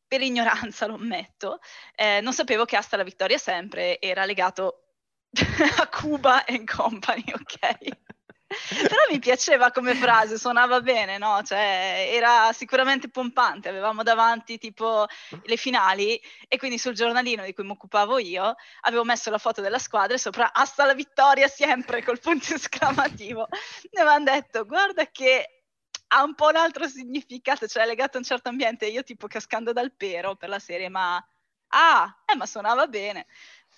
per 0.08 0.22
ignoranza 0.22 0.86
lo 0.86 0.94
ammetto, 0.94 1.60
eh, 1.94 2.20
non 2.22 2.32
sapevo 2.32 2.64
che 2.64 2.76
Asta 2.76 2.96
la 2.96 3.04
vittoria 3.04 3.38
sempre 3.38 4.00
era 4.00 4.24
legato 4.24 4.94
a 5.78 5.88
Cuba 5.88 6.46
and 6.46 6.66
Company, 6.68 7.24
ok? 7.32 8.07
Però 8.48 9.02
mi 9.10 9.18
piaceva 9.18 9.70
come 9.70 9.94
frase, 9.94 10.38
suonava 10.38 10.80
bene, 10.80 11.18
no? 11.18 11.42
Cioè, 11.42 12.10
era 12.12 12.50
sicuramente 12.52 13.10
pompante. 13.10 13.68
Avevamo 13.68 14.02
davanti 14.02 14.56
tipo 14.56 15.06
le 15.44 15.56
finali 15.56 16.20
e 16.48 16.56
quindi 16.56 16.78
sul 16.78 16.94
giornalino 16.94 17.44
di 17.44 17.52
cui 17.52 17.64
mi 17.64 17.72
occupavo 17.72 18.18
io 18.18 18.54
avevo 18.82 19.04
messo 19.04 19.30
la 19.30 19.38
foto 19.38 19.60
della 19.60 19.78
squadra 19.78 20.14
e 20.14 20.18
sopra 20.18 20.52
hasta 20.52 20.86
la 20.86 20.94
vittoria 20.94 21.46
sempre 21.46 22.02
col 22.02 22.20
punto 22.20 22.54
esclamativo. 22.54 23.46
Ne 23.90 24.00
avevano 24.00 24.24
detto, 24.24 24.64
guarda 24.64 25.06
che 25.10 25.62
ha 26.08 26.22
un 26.22 26.34
po' 26.34 26.48
un 26.48 26.56
altro 26.56 26.88
significato, 26.88 27.66
cioè 27.66 27.84
legato 27.84 28.16
a 28.16 28.20
un 28.20 28.24
certo 28.24 28.48
ambiente. 28.48 28.86
Io 28.86 29.02
tipo 29.02 29.26
cascando 29.26 29.72
dal 29.72 29.92
pero 29.94 30.36
per 30.36 30.48
la 30.48 30.58
serie, 30.58 30.88
ma 30.88 31.22
ah, 31.68 32.22
eh, 32.24 32.36
ma 32.36 32.46
suonava 32.46 32.86
bene. 32.86 33.26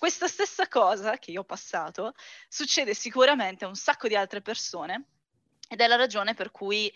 Questa 0.01 0.27
stessa 0.27 0.67
cosa 0.67 1.19
che 1.19 1.29
io 1.29 1.41
ho 1.41 1.43
passato 1.43 2.15
succede 2.49 2.95
sicuramente 2.95 3.65
a 3.65 3.67
un 3.67 3.75
sacco 3.75 4.07
di 4.07 4.15
altre 4.15 4.41
persone 4.41 5.09
ed 5.69 5.79
è 5.79 5.85
la 5.85 5.95
ragione 5.95 6.33
per 6.33 6.49
cui 6.49 6.91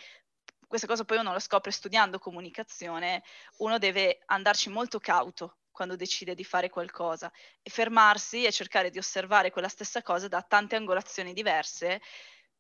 questa 0.65 0.87
cosa 0.87 1.05
poi 1.05 1.19
uno 1.19 1.31
lo 1.31 1.37
scopre 1.37 1.69
studiando 1.69 2.17
comunicazione, 2.17 3.21
uno 3.57 3.77
deve 3.77 4.23
andarci 4.25 4.69
molto 4.69 4.97
cauto 4.97 5.57
quando 5.69 5.95
decide 5.95 6.33
di 6.33 6.43
fare 6.43 6.71
qualcosa 6.71 7.31
e 7.61 7.69
fermarsi 7.69 8.43
e 8.43 8.51
cercare 8.51 8.89
di 8.89 8.97
osservare 8.97 9.51
quella 9.51 9.69
stessa 9.69 10.01
cosa 10.01 10.27
da 10.27 10.41
tante 10.41 10.75
angolazioni 10.75 11.33
diverse 11.33 12.01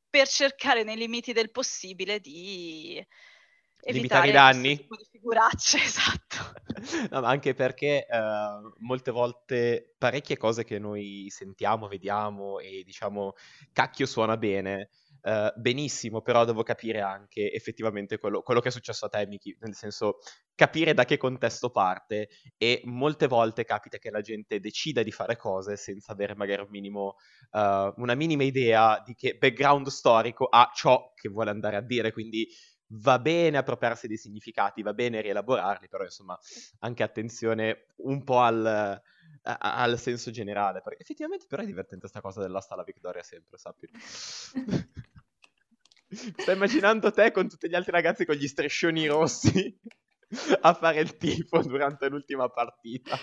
per 0.07 0.27
cercare 0.27 0.83
nei 0.83 0.95
limiti 0.95 1.33
del 1.33 1.49
possibile 1.49 2.19
di 2.19 3.03
limitare 3.91 4.29
i 4.29 4.31
danni. 4.31 4.75
Di 4.75 4.87
figuracce, 5.25 5.77
esatto. 5.83 6.53
no, 7.09 7.21
ma 7.21 7.29
anche 7.29 7.53
perché 7.53 8.05
uh, 8.09 8.73
molte 8.79 9.11
volte 9.11 9.95
parecchie 9.97 10.37
cose 10.37 10.63
che 10.63 10.77
noi 10.77 11.27
sentiamo, 11.29 11.87
vediamo 11.87 12.59
e 12.59 12.83
diciamo 12.85 13.33
cacchio 13.73 14.05
suona 14.05 14.37
bene, 14.37 14.89
uh, 15.23 15.59
benissimo, 15.59 16.21
però 16.21 16.45
devo 16.45 16.61
capire 16.61 17.01
anche 17.01 17.51
effettivamente 17.51 18.17
quello, 18.19 18.41
quello, 18.41 18.59
che 18.59 18.69
è 18.69 18.71
successo 18.71 19.05
a 19.05 19.09
te, 19.09 19.25
Miki, 19.25 19.55
nel 19.61 19.73
senso 19.73 20.19
capire 20.53 20.93
da 20.93 21.03
che 21.05 21.17
contesto 21.17 21.71
parte 21.71 22.29
e 22.57 22.81
molte 22.85 23.27
volte 23.27 23.65
capita 23.65 23.97
che 23.97 24.11
la 24.11 24.21
gente 24.21 24.59
decida 24.59 25.03
di 25.03 25.11
fare 25.11 25.35
cose 25.35 25.75
senza 25.75 26.11
avere 26.11 26.35
magari 26.35 26.61
un 26.61 26.69
minimo, 26.69 27.15
uh, 27.51 27.91
una 27.97 28.13
minima 28.13 28.43
idea 28.43 29.01
di 29.03 29.15
che 29.15 29.35
background 29.37 29.87
storico 29.87 30.45
ha 30.45 30.69
ciò 30.73 31.11
che 31.15 31.29
vuole 31.29 31.49
andare 31.49 31.77
a 31.77 31.81
dire, 31.81 32.11
quindi 32.11 32.47
va 32.87 33.19
bene 33.19 33.57
appropriarsi 33.57 34.07
dei 34.07 34.17
significati, 34.17 34.81
va 34.81 34.93
bene 34.93 35.21
rielaborarli, 35.21 35.87
però 35.87 36.03
insomma 36.03 36.37
anche 36.79 37.03
attenzione 37.03 37.87
un 37.97 38.23
po' 38.23 38.39
al, 38.39 38.65
a, 38.65 39.57
al 39.57 39.99
senso 39.99 40.31
generale, 40.31 40.81
perché 40.81 41.01
effettivamente 41.01 41.45
però 41.47 41.63
è 41.63 41.65
divertente 41.65 42.01
questa 42.01 42.21
cosa 42.21 42.41
dell'asta 42.41 42.73
alla 42.73 42.83
vittoria 42.83 43.23
sempre, 43.23 43.57
sappi. 43.57 43.87
Sto 46.07 46.51
immaginando 46.51 47.11
te 47.11 47.31
con 47.31 47.49
tutti 47.49 47.67
gli 47.67 47.75
altri 47.75 47.91
ragazzi 47.91 48.25
con 48.25 48.35
gli 48.35 48.47
striscioni 48.47 49.07
rossi 49.07 49.77
a 50.61 50.73
fare 50.73 50.99
il 51.01 51.17
tifo 51.17 51.61
durante 51.61 52.07
l'ultima 52.07 52.47
partita. 52.49 53.17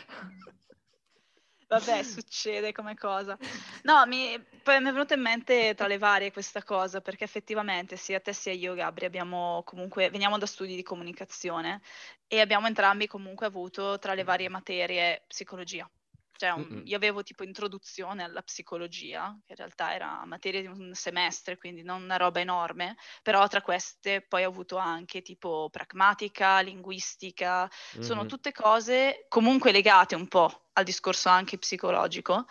Vabbè, 1.72 2.02
succede 2.04 2.70
come 2.72 2.94
cosa. 2.94 3.36
No, 3.82 4.04
mi, 4.06 4.38
poi 4.62 4.80
mi 4.80 4.88
è 4.88 4.92
venuta 4.92 5.14
in 5.14 5.22
mente 5.22 5.74
tra 5.74 5.86
le 5.86 5.96
varie 5.98 6.30
questa 6.30 6.62
cosa, 6.62 7.00
perché 7.00 7.24
effettivamente 7.24 7.96
sia 7.96 8.20
te 8.20 8.32
sia 8.34 8.52
io, 8.52 8.74
Gabri, 8.74 9.06
abbiamo 9.06 9.62
comunque, 9.64 10.10
veniamo 10.10 10.36
da 10.38 10.46
studi 10.46 10.76
di 10.76 10.82
comunicazione 10.82 11.80
e 12.26 12.40
abbiamo 12.40 12.66
entrambi 12.66 13.06
comunque 13.06 13.46
avuto 13.46 13.98
tra 13.98 14.12
le 14.14 14.22
varie 14.24 14.48
materie 14.50 15.24
psicologia. 15.26 15.90
Cioè, 16.36 16.50
un, 16.50 16.82
io 16.84 16.96
avevo 16.96 17.22
tipo 17.22 17.44
introduzione 17.44 18.24
alla 18.24 18.42
psicologia, 18.42 19.36
che 19.44 19.52
in 19.52 19.56
realtà 19.56 19.94
era 19.94 20.22
materia 20.24 20.60
di 20.60 20.66
un 20.66 20.92
semestre, 20.94 21.56
quindi 21.56 21.82
non 21.82 22.02
una 22.02 22.16
roba 22.16 22.40
enorme, 22.40 22.96
però 23.22 23.46
tra 23.48 23.62
queste 23.62 24.22
poi 24.22 24.44
ho 24.44 24.48
avuto 24.48 24.76
anche 24.76 25.22
tipo 25.22 25.68
pragmatica, 25.70 26.60
linguistica, 26.60 27.70
mm-hmm. 27.94 28.04
sono 28.04 28.26
tutte 28.26 28.52
cose 28.52 29.26
comunque 29.28 29.72
legate 29.72 30.14
un 30.14 30.26
po' 30.26 30.66
al 30.72 30.84
discorso 30.84 31.28
anche 31.28 31.58
psicologico. 31.58 32.46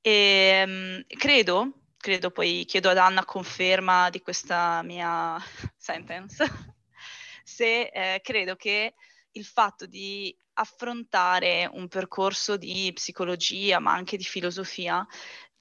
E 0.00 0.62
um, 0.66 1.04
credo, 1.18 1.72
credo 1.96 2.30
poi 2.30 2.64
chiedo 2.66 2.90
ad 2.90 2.98
Anna 2.98 3.24
conferma 3.24 4.10
di 4.10 4.20
questa 4.20 4.82
mia 4.82 5.38
sentence, 5.76 6.44
se 7.42 7.84
eh, 7.84 8.20
credo 8.22 8.54
che 8.54 8.94
il 9.34 9.44
fatto 9.44 9.86
di 9.86 10.36
affrontare 10.54 11.68
un 11.72 11.88
percorso 11.88 12.56
di 12.56 12.90
psicologia, 12.94 13.78
ma 13.78 13.92
anche 13.92 14.16
di 14.16 14.24
filosofia, 14.24 15.06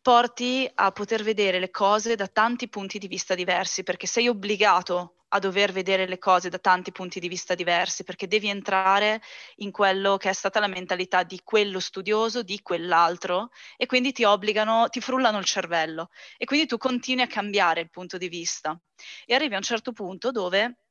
porti 0.02 0.70
a 0.74 0.92
poter 0.92 1.24
vedere 1.24 1.60
le 1.60 1.70
cose 1.70 2.16
da 2.16 2.28
tanti 2.28 2.68
punti 2.68 3.00
di 3.00 3.08
vista 3.08 3.36
diversi, 3.36 3.84
perché 3.84 4.06
sei 4.06 4.28
obbligato 4.28 5.16
a 5.30 5.40
dover 5.40 5.72
vedere 5.72 6.06
le 6.08 6.20
cose 6.20 6.50
da 6.50 6.60
tanti 6.60 6.92
punti 6.92 7.20
di 7.20 7.28
vista 7.28 7.56
diversi, 7.56 8.04
perché 8.04 8.28
devi 8.28 8.50
entrare 8.50 9.20
in 9.58 9.72
quello 9.72 10.18
che 10.18 10.30
è 10.30 10.34
stata 10.34 10.60
la 10.60 10.68
mentalità 10.68 11.24
di 11.24 11.42
quello 11.44 11.80
studioso, 11.80 12.44
di 12.44 12.62
quell'altro, 12.62 13.50
e 13.76 13.88
quindi 13.88 14.12
ti 14.12 14.24
obbligano, 14.26 14.90
ti 14.90 15.02
frullano 15.02 15.40
il 15.40 15.46
cervello, 15.46 16.10
e 16.38 16.46
quindi 16.46 16.68
tu 16.68 16.78
continui 16.78 17.24
a 17.24 17.28
cambiare 17.28 17.82
il 17.82 17.90
punto 17.90 18.20
di 18.20 18.28
vista. 18.28 18.80
E 19.26 19.34
arrivi 19.34 19.56
a 19.56 19.58
un 19.58 19.64
certo 19.64 19.92
punto 19.92 20.32
dove 20.32 20.83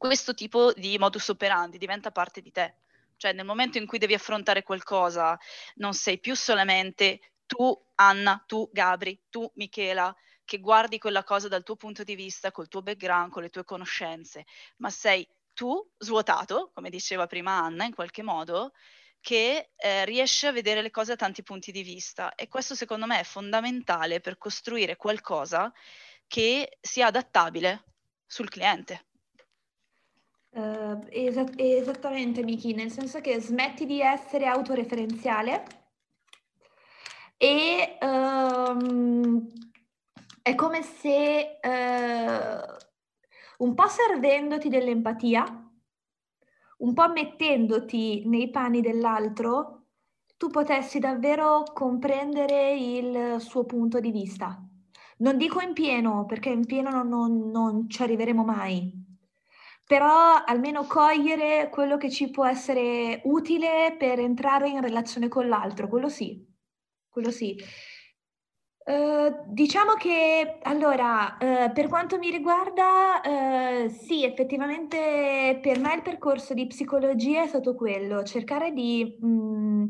questo 0.00 0.32
tipo 0.32 0.72
di 0.72 0.96
modus 0.96 1.28
operandi 1.28 1.76
diventa 1.76 2.10
parte 2.10 2.40
di 2.40 2.50
te. 2.50 2.76
Cioè 3.18 3.34
nel 3.34 3.44
momento 3.44 3.76
in 3.76 3.86
cui 3.86 3.98
devi 3.98 4.14
affrontare 4.14 4.62
qualcosa 4.62 5.38
non 5.74 5.92
sei 5.92 6.18
più 6.18 6.34
solamente 6.34 7.34
tu 7.44 7.78
Anna, 7.96 8.42
tu 8.46 8.70
Gabri, 8.72 9.24
tu 9.28 9.50
Michela, 9.56 10.16
che 10.42 10.58
guardi 10.58 10.98
quella 10.98 11.22
cosa 11.22 11.48
dal 11.48 11.62
tuo 11.62 11.76
punto 11.76 12.02
di 12.02 12.14
vista, 12.14 12.50
col 12.50 12.68
tuo 12.68 12.80
background, 12.80 13.30
con 13.30 13.42
le 13.42 13.50
tue 13.50 13.62
conoscenze, 13.64 14.46
ma 14.78 14.88
sei 14.88 15.28
tu 15.52 15.86
svuotato, 15.98 16.70
come 16.72 16.88
diceva 16.88 17.26
prima 17.26 17.58
Anna, 17.58 17.84
in 17.84 17.94
qualche 17.94 18.22
modo, 18.22 18.72
che 19.20 19.72
eh, 19.76 20.04
riesce 20.06 20.46
a 20.46 20.52
vedere 20.52 20.80
le 20.80 20.90
cose 20.90 21.10
da 21.10 21.16
tanti 21.16 21.42
punti 21.42 21.72
di 21.72 21.82
vista. 21.82 22.34
E 22.34 22.48
questo 22.48 22.74
secondo 22.74 23.04
me 23.04 23.20
è 23.20 23.24
fondamentale 23.24 24.20
per 24.20 24.38
costruire 24.38 24.96
qualcosa 24.96 25.70
che 26.26 26.78
sia 26.80 27.08
adattabile 27.08 27.84
sul 28.24 28.48
cliente. 28.48 29.08
Uh, 30.52 30.98
esa- 31.10 31.46
esattamente, 31.56 32.42
Miki, 32.42 32.74
nel 32.74 32.90
senso 32.90 33.20
che 33.20 33.40
smetti 33.40 33.86
di 33.86 34.00
essere 34.00 34.46
autoreferenziale 34.46 35.64
e 37.36 37.96
um, 38.02 39.48
è 40.42 40.54
come 40.56 40.82
se 40.82 41.60
uh, 41.62 43.64
un 43.64 43.74
po' 43.74 43.86
servendoti 43.86 44.68
dell'empatia, 44.68 45.44
un 46.78 46.94
po' 46.94 47.08
mettendoti 47.10 48.24
nei 48.26 48.50
panni 48.50 48.80
dell'altro, 48.80 49.84
tu 50.36 50.48
potessi 50.48 50.98
davvero 50.98 51.62
comprendere 51.72 52.74
il 52.74 53.36
suo 53.38 53.64
punto 53.64 54.00
di 54.00 54.10
vista. 54.10 54.60
Non 55.18 55.36
dico 55.36 55.60
in 55.60 55.74
pieno, 55.74 56.26
perché 56.26 56.48
in 56.48 56.66
pieno 56.66 56.90
non, 56.90 57.08
non, 57.08 57.50
non 57.50 57.88
ci 57.88 58.02
arriveremo 58.02 58.42
mai, 58.42 59.06
però 59.90 60.44
almeno 60.46 60.84
cogliere 60.84 61.68
quello 61.68 61.96
che 61.96 62.10
ci 62.10 62.30
può 62.30 62.46
essere 62.46 63.22
utile 63.24 63.96
per 63.98 64.20
entrare 64.20 64.68
in 64.68 64.80
relazione 64.80 65.26
con 65.26 65.48
l'altro, 65.48 65.88
quello 65.88 66.08
sì, 66.08 66.46
quello 67.08 67.32
sì. 67.32 67.56
Uh, 68.84 69.42
diciamo 69.48 69.94
che 69.94 70.60
allora, 70.62 71.36
uh, 71.40 71.72
per 71.72 71.88
quanto 71.88 72.18
mi 72.18 72.30
riguarda, 72.30 73.20
uh, 73.24 73.88
sì, 73.88 74.24
effettivamente 74.24 75.58
per 75.60 75.80
me 75.80 75.94
il 75.94 76.02
percorso 76.02 76.54
di 76.54 76.68
psicologia 76.68 77.42
è 77.42 77.48
stato 77.48 77.74
quello, 77.74 78.22
cercare 78.22 78.72
di 78.72 79.18
mh, 79.20 79.26
mm, 79.26 79.88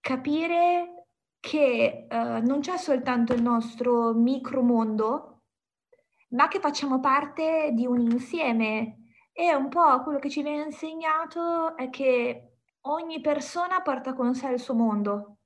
capire 0.00 1.06
che 1.40 2.06
non 2.10 2.60
c'è 2.60 2.76
soltanto 2.76 3.32
il 3.32 3.40
nostro 3.42 4.12
micromondo, 4.12 5.31
ma 6.32 6.48
che 6.48 6.60
facciamo 6.60 7.00
parte 7.00 7.70
di 7.72 7.86
un 7.86 8.00
insieme. 8.00 8.98
E 9.32 9.54
un 9.54 9.68
po' 9.68 10.02
quello 10.02 10.18
che 10.18 10.28
ci 10.28 10.42
viene 10.42 10.64
insegnato 10.64 11.76
è 11.76 11.88
che 11.88 12.58
ogni 12.82 13.20
persona 13.20 13.80
porta 13.80 14.12
con 14.14 14.34
sé 14.34 14.48
il 14.48 14.60
suo 14.60 14.74
mondo. 14.74 15.38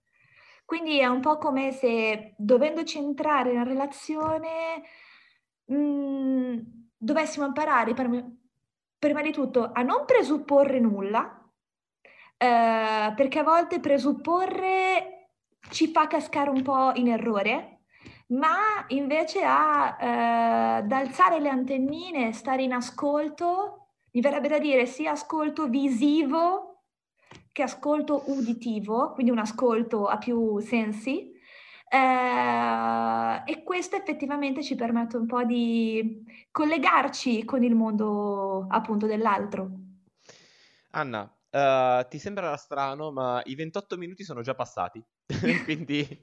Quindi 0.65 0.99
è 0.99 1.07
un 1.07 1.21
po' 1.21 1.39
come 1.39 1.71
se 1.71 2.35
dovendoci 2.37 2.99
entrare 2.99 3.53
in 3.53 3.63
relazione 3.65 4.83
mh, 5.67 5.77
mm, 5.77 6.59
dovessimo 6.97 7.47
imparare 7.47 7.95
prima, 7.95 8.25
prima 8.99 9.23
di 9.23 9.31
tutto 9.31 9.71
a 9.73 9.83
non 9.83 10.05
presupporre 10.05 10.81
nulla, 10.81 11.41
eh, 12.37 13.13
perché 13.15 13.39
a 13.39 13.45
volte 13.45 13.79
presupporre 13.79 15.31
ci 15.71 15.89
fa 15.89 16.09
cascare 16.09 16.51
un 16.51 16.63
po' 16.63 16.93
in 16.95 17.09
errore 17.09 17.76
ma 18.29 18.85
invece 18.89 19.43
a 19.45 19.97
eh, 20.01 20.57
ad 20.77 20.93
alzare 20.93 21.41
le 21.41 21.49
antennine, 21.49 22.33
stare 22.33 22.63
in 22.63 22.73
ascolto, 22.73 23.89
mi 24.13 24.21
verrebbe 24.21 24.49
da 24.49 24.59
dire 24.59 24.87
sia 24.87 25.13
ascolto 25.13 25.69
visivo 25.69 26.83
che 27.53 27.63
ascolto 27.63 28.25
uditivo, 28.27 29.13
quindi 29.13 29.33
un 29.33 29.39
ascolto 29.39 30.07
a 30.07 30.19
più 30.19 30.59
sensi. 30.61 31.33
Eh, 31.89 33.43
e 33.47 33.63
questo 33.63 33.97
effettivamente 33.97 34.63
ci 34.63 34.75
permette 34.75 35.17
un 35.17 35.27
po' 35.27 35.45
di 35.45 36.25
collegarci 36.51 37.45
con 37.45 37.63
il 37.63 37.75
mondo 37.75 38.67
appunto 38.69 39.07
dell'altro. 39.07 39.71
Anna, 40.91 41.31
uh, 41.51 42.07
ti 42.09 42.19
sembrerà 42.19 42.57
strano, 42.57 43.11
ma 43.11 43.43
i 43.45 43.55
28 43.55 43.97
minuti 43.97 44.25
sono 44.25 44.43
già 44.43 44.55
passati. 44.55 45.03
Quindi 45.65 46.23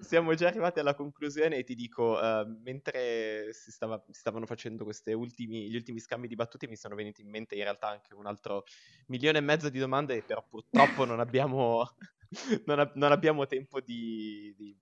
siamo 0.00 0.34
già 0.34 0.48
arrivati 0.48 0.78
alla 0.80 0.94
conclusione 0.94 1.56
e 1.56 1.64
ti 1.64 1.74
dico, 1.74 2.18
uh, 2.18 2.46
mentre 2.62 3.52
si, 3.52 3.70
stava, 3.70 4.02
si, 4.10 4.20
stavano 4.20 4.46
facendo 4.46 4.86
ultimi, 5.14 5.70
gli 5.70 5.76
ultimi 5.76 6.00
scambi 6.00 6.28
di 6.28 6.34
battute 6.34 6.68
mi 6.68 6.76
sono 6.76 6.94
venuti 6.94 7.22
in 7.22 7.30
mente 7.30 7.54
in 7.54 7.62
realtà 7.62 7.88
anche 7.88 8.14
un 8.14 8.26
altro 8.26 8.64
milione 9.06 9.38
e 9.38 9.42
mezzo 9.42 9.68
di 9.68 9.78
domande, 9.78 10.22
però 10.22 10.44
purtroppo 10.48 11.04
non 11.04 11.20
abbiamo, 11.20 11.96
non, 12.66 12.78
a- 12.78 12.92
non 12.94 13.12
abbiamo 13.12 13.46
tempo 13.46 13.80
di, 13.80 14.54
di, 14.56 14.76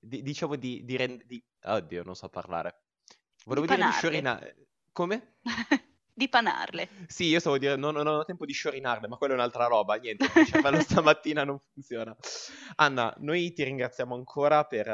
di 0.00 0.22
diciamo 0.22 0.56
di, 0.56 0.84
di, 0.84 0.96
rend- 0.96 1.24
di... 1.24 1.42
Oddio, 1.62 2.02
non 2.02 2.14
so 2.14 2.28
parlare. 2.28 2.82
Volevo 3.44 3.66
Di 3.66 3.74
dire 3.74 3.86
di 3.86 3.92
sciorinare. 3.92 4.56
Come? 4.92 5.36
di 6.18 6.28
panarle. 6.28 6.88
Sì, 7.06 7.26
io 7.26 7.38
stavo 7.38 7.56
dire, 7.56 7.76
non, 7.76 7.94
non 7.94 8.06
ho 8.06 8.24
tempo 8.24 8.44
di 8.44 8.52
sciorinarle, 8.52 9.06
ma 9.06 9.16
quella 9.16 9.34
è 9.34 9.36
un'altra 9.36 9.66
roba, 9.66 9.94
niente, 9.94 10.24
il 10.34 10.46
cervello 10.46 10.80
stamattina 10.82 11.44
non 11.44 11.58
funziona. 11.72 12.14
Anna, 12.74 13.14
noi 13.18 13.52
ti 13.52 13.62
ringraziamo 13.62 14.14
ancora 14.14 14.64
per, 14.64 14.84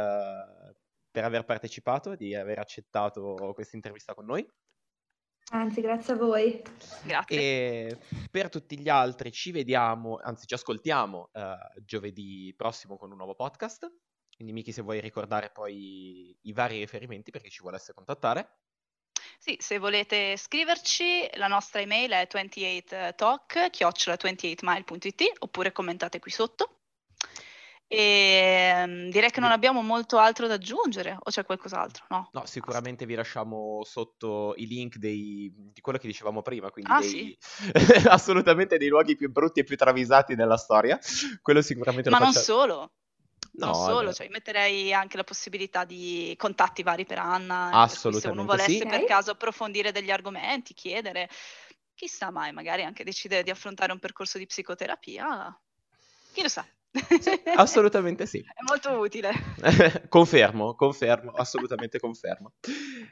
per 1.10 1.24
aver 1.24 1.44
partecipato, 1.44 2.14
di 2.14 2.34
aver 2.34 2.58
accettato 2.58 3.52
questa 3.54 3.74
intervista 3.74 4.14
con 4.14 4.26
noi. 4.26 4.46
Anzi, 5.52 5.80
grazie 5.80 6.14
a 6.14 6.16
voi. 6.16 6.62
Grazie. 7.04 7.38
E 7.38 7.98
per 8.30 8.48
tutti 8.48 8.78
gli 8.78 8.88
altri 8.88 9.30
ci 9.30 9.50
vediamo, 9.50 10.18
anzi 10.22 10.46
ci 10.46 10.54
ascoltiamo 10.54 11.30
eh, 11.32 11.56
giovedì 11.84 12.52
prossimo 12.56 12.96
con 12.96 13.10
un 13.10 13.16
nuovo 13.16 13.34
podcast. 13.34 13.90
Quindi 14.34 14.52
Miki 14.52 14.72
se 14.72 14.82
vuoi 14.82 15.00
ricordare 15.00 15.50
poi 15.50 16.36
i 16.40 16.52
vari 16.52 16.78
riferimenti 16.78 17.30
per 17.30 17.40
chi 17.40 17.50
ci 17.50 17.62
volesse 17.62 17.94
contattare. 17.94 18.63
Sì, 19.44 19.58
se 19.60 19.76
volete 19.76 20.38
scriverci, 20.38 21.28
la 21.34 21.48
nostra 21.48 21.78
email 21.78 22.10
è 22.12 22.26
28talk, 22.32 23.68
chiocciola 23.68 24.16
28mile.it, 24.16 25.22
oppure 25.40 25.70
commentate 25.70 26.18
qui 26.18 26.30
sotto. 26.30 26.78
E 27.86 28.84
mm, 28.86 29.10
direi 29.10 29.30
che 29.30 29.40
non 29.40 29.50
abbiamo 29.50 29.82
molto 29.82 30.16
altro 30.16 30.46
da 30.46 30.54
aggiungere, 30.54 31.18
o 31.18 31.30
c'è 31.30 31.44
qualcos'altro? 31.44 32.06
No? 32.08 32.30
No, 32.32 32.46
sicuramente 32.46 33.04
vi 33.04 33.14
lasciamo 33.16 33.82
sotto 33.84 34.54
i 34.56 34.66
link 34.66 34.96
dei- 34.96 35.52
di 35.54 35.80
quello 35.82 35.98
che 35.98 36.06
dicevamo 36.06 36.40
prima, 36.40 36.70
quindi 36.70 36.90
Ah, 36.90 37.00
dei- 37.00 37.36
assolutamente 38.08 38.78
dei 38.78 38.88
luoghi 38.88 39.14
più 39.14 39.30
brutti 39.30 39.60
e 39.60 39.64
più 39.64 39.76
travisati 39.76 40.34
della 40.34 40.56
storia. 40.56 40.98
Quello 41.42 41.60
sicuramente 41.60 42.08
lo 42.08 42.16
Ma 42.16 42.22
non 42.24 42.32
faccia- 42.32 42.44
solo, 42.46 42.92
No, 43.56 43.66
non 43.66 43.74
solo, 43.74 44.12
cioè 44.12 44.28
metterei 44.30 44.92
anche 44.92 45.16
la 45.16 45.24
possibilità 45.24 45.84
di 45.84 46.34
contatti 46.36 46.82
vari 46.82 47.04
per 47.04 47.18
Anna, 47.18 47.70
per 47.70 48.00
cui 48.00 48.20
se 48.20 48.28
uno 48.28 48.42
Assolutamente 48.42 48.44
volesse 48.44 48.78
sì. 48.78 48.86
per 48.86 49.04
caso 49.04 49.30
approfondire 49.30 49.92
degli 49.92 50.10
argomenti, 50.10 50.74
chiedere, 50.74 51.28
chissà 51.94 52.30
mai, 52.30 52.52
magari 52.52 52.82
anche 52.82 53.04
decidere 53.04 53.42
di 53.42 53.50
affrontare 53.50 53.92
un 53.92 54.00
percorso 54.00 54.38
di 54.38 54.46
psicoterapia, 54.46 55.56
chi 56.32 56.42
lo 56.42 56.48
sa. 56.48 56.66
Assolutamente 57.56 58.26
sì. 58.26 58.38
È 58.38 58.62
molto 58.68 58.98
utile. 58.98 59.32
confermo, 60.08 60.74
confermo, 60.74 61.32
assolutamente 61.32 61.98
confermo. 61.98 62.54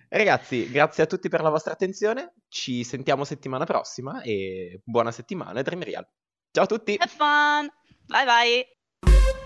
Ragazzi, 0.09 0.71
grazie 0.71 1.05
a 1.05 1.07
tutti 1.07 1.29
per 1.29 1.43
la 1.43 1.51
vostra 1.51 1.73
attenzione. 1.73 2.35
Ci 2.49 2.85
sentiamo 2.85 3.25
settimana 3.25 3.65
prossima 3.65 4.23
e 4.23 4.81
buona 4.85 5.11
settimana, 5.11 5.63
Dream 5.63 5.83
Real. 5.83 6.09
Ciao 6.51 6.65
a 6.65 6.67
tutti! 6.67 6.97
Have 6.99 7.11
fun! 7.11 7.73
Bye 8.07 8.25
bye! 8.25 9.42